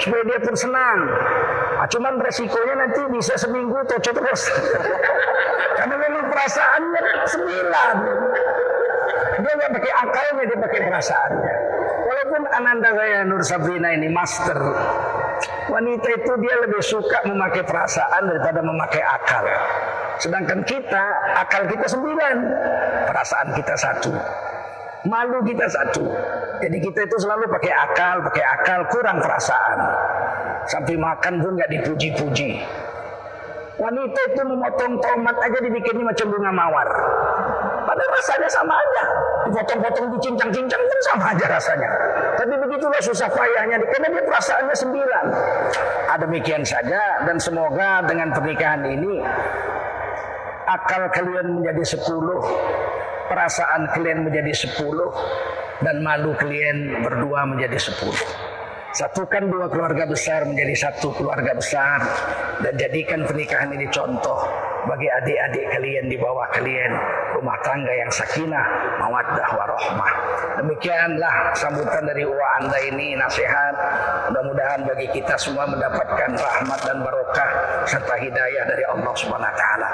supaya 0.00 0.22
dia 0.24 0.38
pun 0.40 0.56
senang. 0.56 0.98
Nah, 1.76 1.84
cuman 1.84 2.16
resikonya 2.16 2.74
nanti 2.80 3.00
bisa 3.12 3.36
seminggu 3.36 3.76
tucu 3.92 4.08
terus. 4.08 4.42
Karena 5.76 5.96
memang 6.00 6.24
perasaannya 6.32 7.02
sembilan. 7.28 7.94
Dia 9.40 9.52
nggak 9.52 9.70
pakai 9.76 9.92
akalnya, 10.00 10.42
dia 10.48 10.58
pakai 10.64 10.80
perasaannya. 10.88 11.69
Walaupun 12.30 12.46
ananda 12.54 12.94
saya 12.94 13.26
Nur 13.26 13.42
Sabrina 13.42 13.90
ini 13.90 14.06
master 14.06 14.54
Wanita 15.66 16.08
itu 16.14 16.32
dia 16.38 16.54
lebih 16.62 16.78
suka 16.78 17.26
memakai 17.26 17.66
perasaan 17.66 18.22
daripada 18.22 18.62
memakai 18.62 19.02
akal. 19.02 19.42
Sedangkan 20.22 20.62
kita, 20.62 21.04
akal 21.42 21.66
kita 21.66 21.90
sembilan, 21.90 22.36
perasaan 23.10 23.48
kita 23.58 23.74
satu. 23.74 24.14
Malu 25.10 25.42
kita 25.42 25.66
satu. 25.66 26.06
Jadi 26.62 26.78
kita 26.78 27.02
itu 27.02 27.16
selalu 27.18 27.50
pakai 27.50 27.72
akal, 27.74 28.22
pakai 28.30 28.44
akal, 28.46 28.80
kurang 28.94 29.18
perasaan. 29.18 29.78
Sampai 30.70 30.94
makan 30.94 31.42
pun 31.42 31.58
nggak 31.58 31.70
dipuji-puji. 31.82 32.62
Wanita 33.80 34.20
itu 34.28 34.42
memotong 34.44 34.92
tomat 35.00 35.36
aja 35.40 35.58
dibikinnya 35.64 36.04
macam 36.12 36.26
bunga 36.28 36.52
mawar. 36.52 36.88
Padahal 37.88 38.10
rasanya 38.12 38.48
sama 38.52 38.76
aja. 38.76 39.02
Dipotong-potong, 39.48 40.06
dicincang-cincang 40.20 40.82
pun 40.84 40.98
sama 41.08 41.32
aja 41.32 41.48
rasanya. 41.48 41.90
Tapi 42.36 42.54
begitulah 42.60 43.00
susah 43.00 43.32
payahnya. 43.32 43.80
Karena 43.80 44.08
dia 44.12 44.22
perasaannya 44.28 44.76
sembilan. 44.76 45.24
Ada 46.12 46.12
ah, 46.12 46.18
demikian 46.28 46.60
saja. 46.60 47.24
Dan 47.24 47.40
semoga 47.40 48.04
dengan 48.04 48.28
pernikahan 48.36 48.84
ini. 48.84 49.24
Akal 50.68 51.08
kalian 51.08 51.64
menjadi 51.64 51.96
sepuluh. 51.96 52.36
Perasaan 53.32 53.96
kalian 53.96 54.28
menjadi 54.28 54.52
sepuluh. 54.52 55.08
Dan 55.80 56.04
malu 56.04 56.36
kalian 56.36 57.00
berdua 57.00 57.48
menjadi 57.48 57.80
sepuluh. 57.80 58.49
Satukan 58.90 59.46
dua 59.46 59.70
keluarga 59.70 60.02
besar 60.02 60.42
menjadi 60.50 60.74
satu 60.90 61.14
keluarga 61.14 61.54
besar. 61.54 62.02
Dan 62.60 62.74
jadikan 62.74 63.22
pernikahan 63.22 63.70
ini 63.70 63.86
contoh 63.88 64.59
bagi 64.88 65.08
adik-adik 65.08 65.66
kalian 65.76 66.06
di 66.08 66.16
bawah 66.16 66.46
kalian 66.54 66.92
rumah 67.40 67.56
tangga 67.64 67.88
yang 67.88 68.12
sakinah, 68.12 68.64
mawaddah 69.00 69.48
warahmah. 69.56 70.12
Demikianlah 70.60 71.56
sambutan 71.56 72.04
dari 72.04 72.28
uwa 72.28 72.46
anda 72.60 72.76
ini 72.84 73.16
nasihat. 73.16 73.74
Mudah-mudahan 74.28 74.84
bagi 74.84 75.08
kita 75.08 75.40
semua 75.40 75.64
mendapatkan 75.64 76.36
rahmat 76.36 76.80
dan 76.84 77.00
barokah 77.00 77.48
serta 77.88 78.14
hidayah 78.20 78.68
dari 78.68 78.84
Allah 78.84 79.12
Subhanahu 79.16 79.48
wa 79.48 79.56
taala. 79.56 79.88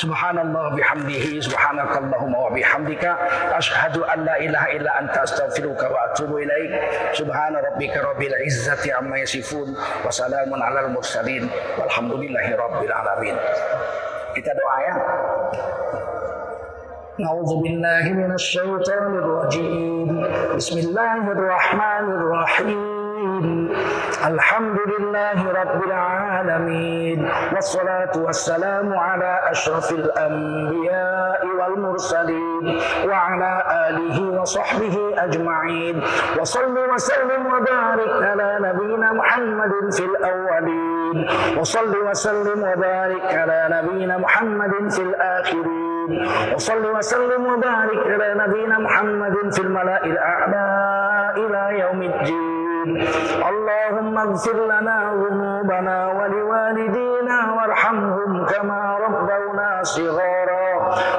Subhanallah 0.00 0.64
bihamdihi 0.72 1.44
subhanakallahumma 1.44 2.48
wa 2.48 2.50
bihamdika 2.56 3.12
asyhadu 3.60 4.00
an 4.08 4.24
la 4.24 4.40
ilaha 4.40 4.68
illa 4.72 4.90
anta 4.96 5.20
astaghfiruka 5.28 5.92
wa 5.92 5.98
atubu 6.08 6.40
ilaik. 6.40 6.72
Subhana 7.12 7.60
rabbika 7.60 8.00
rabbil 8.00 8.32
izzati 8.40 8.88
amma 8.88 9.20
yasifun 9.20 9.76
wa 9.76 10.08
salamun 10.08 10.64
alal 10.64 10.88
mursalin 10.96 11.44
walhamdulillahi 11.76 12.56
rabbil 12.56 12.94
alamin. 12.94 13.36
Kita 14.36 14.52
doa 14.52 14.76
ya. 14.84 14.96
أعوذ 17.16 17.52
بالله 17.64 18.04
من 18.12 18.30
الشيطان 18.36 19.12
الرجيم 19.24 20.08
بسم 20.56 20.76
الله 20.78 21.22
الرحمن 21.32 22.04
الرحيم 22.12 22.95
الحمد 24.26 24.78
لله 24.92 25.38
رب 25.60 25.80
العالمين 25.86 27.28
والصلاة 27.54 28.12
والسلام 28.16 28.98
على 28.98 29.40
أشرف 29.50 29.92
الأنبياء 29.92 31.46
والمرسلين 31.46 32.64
وعلى 33.08 33.52
آله 33.88 34.40
وصحبه 34.40 34.96
أجمعين. 35.18 36.02
وصل 36.40 36.76
وسلم 36.92 37.46
وبارك 37.46 38.12
على 38.22 38.58
نبينا 38.60 39.12
محمد 39.12 39.72
في 39.96 40.04
الأولين. 40.04 41.16
وصل 41.58 41.92
وسلم 42.08 42.58
وبارك 42.62 43.26
على 43.34 43.60
نبينا 43.72 44.18
محمد 44.18 44.92
في 44.92 45.02
الآخرين. 45.02 46.10
وصل 46.54 46.96
وسلم 46.96 47.46
وبارك 47.46 48.00
على 48.12 48.28
نبينا 48.42 48.78
محمد 48.78 49.54
في 49.54 49.60
الملأ 49.62 50.04
الأعلى 50.04 50.66
إلى 51.36 51.80
يوم 51.80 52.02
الدين. 52.02 52.55
اللهم 52.86 54.18
اغفر 54.18 54.58
لنا 54.66 54.98
ذنوبنا 55.22 55.98
ولوالدينا 56.18 57.38
وارحمهم 57.56 58.46
كما 58.46 58.80
ربونا 59.04 59.82
صغارا. 59.82 60.66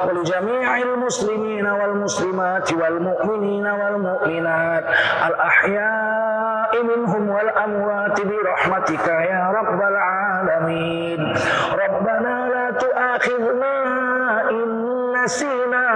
ولجميع 0.08 0.78
المسلمين 0.78 1.66
والمسلمات 1.66 2.72
والمؤمنين 2.72 3.66
والمؤمنات. 3.66 4.84
الأحياء 5.28 6.72
منهم 6.90 7.30
والأموات 7.30 8.16
برحمتك 8.26 9.06
يا 9.08 9.42
رب 9.58 9.80
العالمين. 9.92 11.20
ربنا 11.84 12.34
لا 12.54 12.66
تؤاخذنا 12.70 13.74
إن 14.50 14.68
نسينا 15.24 15.86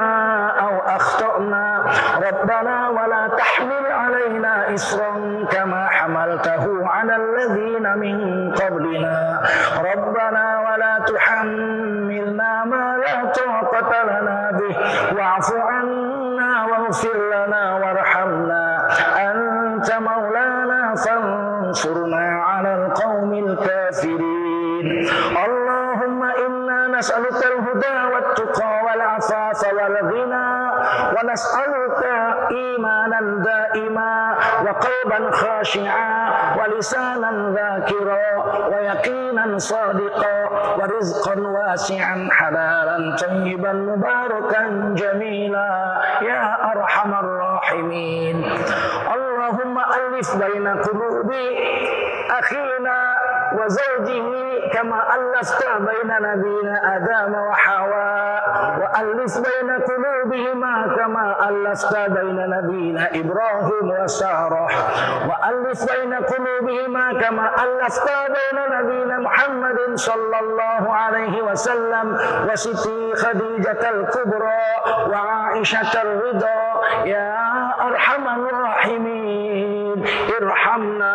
أو 0.65 0.75
أخطأنا. 0.97 1.67
ربنا 2.29 2.77
ولا 2.89 3.23
تحمل 3.39 3.87
علينا 3.93 4.75
إصرا 4.75 5.12
من 7.97 8.17
قبلنا. 8.55 9.43
ربنا 9.93 10.45
ولا 10.61 10.95
تحملنا 10.99 12.65
ما 12.65 12.97
لا 12.99 13.33
طاقة 13.33 13.93
لنا 14.05 14.51
به. 14.59 14.77
واعف 15.17 15.49
عنا 15.55 16.67
واغفر 16.67 17.17
لنا 17.35 17.75
وارحمنا. 17.75 18.89
أنت 19.31 19.89
مولانا 19.93 20.95
فانصرنا 20.95 22.43
على 22.43 22.75
القوم 22.75 23.33
الكافرين. 23.35 24.87
اللهم 25.47 26.23
إنا 26.23 26.99
نسألك 26.99 27.41
الهدى 27.53 27.97
والتقى 28.15 28.73
والعفاف 28.85 29.61
والغنى 29.73 30.51
ونسألك 31.15 31.72
وقلبا 34.93 35.31
خاشعا 35.31 36.33
ولسانا 36.59 37.55
ذاكرا 37.57 38.25
ويقينا 38.69 39.59
صادقا 39.59 40.49
ورزقا 40.79 41.41
واسعا 41.41 42.29
حلالا 42.33 43.17
طيبا 43.17 43.73
مباركا 43.73 44.63
جميلا 44.97 46.01
يا 46.23 46.73
أرحم 46.73 47.15
الراحمين. 47.15 48.37
اللهم 49.15 49.79
ألف 49.79 50.37
بين 50.37 50.69
قلوب 50.69 51.33
أخينا 52.31 53.12
وزوجه 53.59 54.27
كما 54.73 55.01
ألفت 55.17 55.63
بين 55.79 56.11
نبينا 56.21 56.97
آدم 56.97 57.35
وحواء 57.35 58.43
وألف 58.81 59.33
بين 59.39 59.71
قلوبهما 59.89 60.97
كما 60.97 61.49
ألفت 61.49 61.97
بين 62.11 62.51
نبينا 62.51 63.09
إبراهيم 63.15 63.87
وسارة 64.03 64.67
وألف 65.29 65.79
بين 65.93 66.15
قلوبهما 66.15 67.21
كما 67.21 67.51
ألفت 67.65 68.09
بين 68.37 68.59
نبينا 68.79 69.19
محمد 69.19 69.79
صلى 69.95 70.39
الله 70.41 70.93
عليه 70.95 71.43
وسلم 71.43 72.19
وستي 72.53 73.15
خديجة 73.15 73.91
الكبرى 73.91 74.61
وعائشة 75.11 76.03
الرضا. 76.03 76.63
يا 77.05 77.39
أرحم 77.81 78.29
الراحمين 78.29 80.05
ارحمنا. 80.43 81.13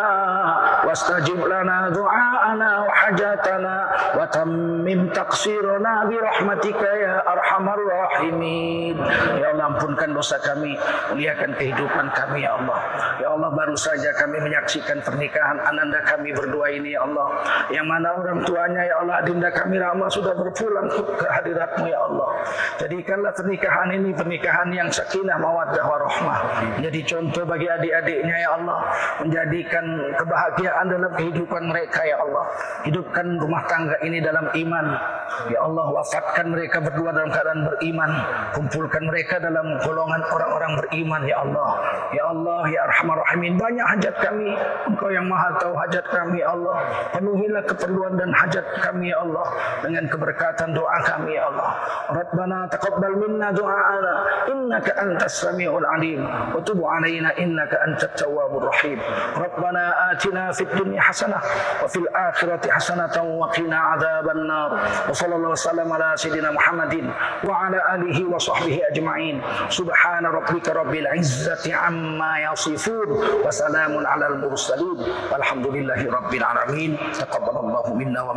استجب 0.97 1.45
لنا 1.45 1.89
دعاءنا 1.89 2.71
وحاجاتنا 2.79 3.75
وتمم 4.17 5.07
تقصيرنا 5.09 5.93
برحمتك 6.09 6.81
يا 6.81 7.15
ارحم 7.33 7.65
الراحمين 7.69 8.95
ya 9.39 9.47
Allah 9.53 9.65
ampunkan 9.73 10.09
dosa 10.13 10.37
kami 10.39 10.77
muliakan 11.11 11.51
kehidupan 11.57 12.05
kami 12.13 12.45
ya 12.45 12.55
Allah 12.57 12.77
ya 13.19 13.27
Allah 13.33 13.49
baru 13.51 13.75
saja 13.75 14.13
kami 14.15 14.37
menyaksikan 14.39 15.01
pernikahan 15.01 15.57
ananda 15.65 15.99
kami 16.05 16.31
berdua 16.31 16.69
ini 16.71 16.93
ya 16.93 17.03
Allah 17.03 17.27
yang 17.73 17.87
mana 17.89 18.13
orang 18.15 18.45
tuanya 18.45 18.81
ya 18.85 18.95
Allah 19.01 19.23
adinda 19.25 19.49
kami 19.51 19.81
Rama 19.81 20.07
sudah 20.07 20.33
berpulang 20.37 20.87
ke 20.91 21.27
hadiratmu 21.27 21.85
ya 21.89 21.99
Allah 22.05 22.29
jadikanlah 22.79 23.31
pernikahan 23.35 23.89
ini 23.97 24.09
pernikahan 24.15 24.69
yang 24.71 24.89
sakinah 24.93 25.37
mawaddah 25.41 25.83
warahmah 25.83 26.39
menjadi 26.79 27.01
contoh 27.17 27.43
bagi 27.43 27.67
adik-adiknya 27.67 28.35
ya 28.37 28.49
Allah 28.57 28.79
menjadikan 29.23 29.85
kebahagiaan 30.17 30.86
dalam 30.88 31.10
kehidupan 31.14 31.62
mereka 31.68 32.00
ya 32.04 32.16
Allah. 32.20 32.44
Hidupkan 32.88 33.36
rumah 33.38 33.62
tangga 33.68 33.96
ini 34.02 34.18
dalam 34.24 34.48
iman. 34.48 34.86
Ya 35.52 35.60
Allah 35.62 35.86
wafatkan 35.92 36.50
mereka 36.50 36.82
berdua 36.82 37.14
dalam 37.14 37.30
keadaan 37.30 37.62
beriman. 37.68 38.10
Kumpulkan 38.56 39.02
mereka 39.06 39.38
dalam 39.38 39.78
golongan 39.84 40.22
orang-orang 40.26 40.72
beriman 40.84 41.22
ya 41.28 41.44
Allah. 41.44 41.68
Ya 42.10 42.24
Allah 42.26 42.60
ya 42.72 42.80
Arhamar 42.88 43.20
Rahimin 43.28 43.54
banyak 43.60 43.86
hajat 43.96 44.14
kami. 44.18 44.48
Engkau 44.88 45.10
yang 45.12 45.28
maha 45.28 45.54
tahu 45.60 45.74
hajat 45.76 46.04
kami 46.08 46.40
ya 46.40 46.50
Allah. 46.56 46.76
Penuhilah 47.12 47.62
keperluan 47.68 48.16
dan 48.16 48.30
hajat 48.32 48.66
kami 48.80 49.12
ya 49.12 49.18
Allah 49.20 49.46
dengan 49.84 50.04
keberkatan 50.08 50.72
doa 50.72 50.98
kami 51.04 51.36
ya 51.36 51.44
Allah. 51.52 51.68
Rabbana 52.08 52.58
taqabbal 52.72 53.14
minna 53.20 53.48
du'aana 53.52 54.12
innaka 54.48 54.92
antas 54.96 55.44
samiul 55.44 55.84
alim. 55.84 56.24
Wa 56.24 56.60
tub 56.64 56.80
alaina 56.80 57.34
innaka 57.36 57.76
antat 57.84 58.16
tawwabur 58.16 58.68
rahim. 58.72 58.98
Rabbana 59.36 60.14
atina 60.14 60.50
fid 60.54 60.67
dunya 60.76 61.00
hasanah 61.00 61.40
wa 61.82 61.86
fil 61.88 62.08
akhirati 62.12 62.68
hasanatan 62.68 63.24
wa 63.38 63.48
qina 63.54 63.96
adzaban 63.96 64.44
nar 64.48 64.70
wa 65.08 65.12
sallallahu 65.14 65.54
wasallam 65.56 65.88
ala 65.92 66.16
sayidina 66.18 66.50
Muhammadin 66.52 67.06
wa 67.44 67.66
ala 67.68 67.78
alihi 67.96 68.24
wa 68.28 68.36
sahbihi 68.40 68.80
ajma'in 68.92 69.36
subhana 69.72 70.28
rabbika 70.32 70.74
rabbil 70.76 71.06
izzati 71.16 71.72
amma 71.72 72.44
yasifun 72.52 73.08
wa 73.44 73.48
salamun 73.52 74.04
alal 74.04 74.36
mursalin 74.42 74.98
walhamdulillahi 75.32 76.06
rabbil 76.10 76.44
alamin 76.44 76.92
taqabbalallahu 77.16 77.96
minna 77.96 78.24
wa 78.24 78.36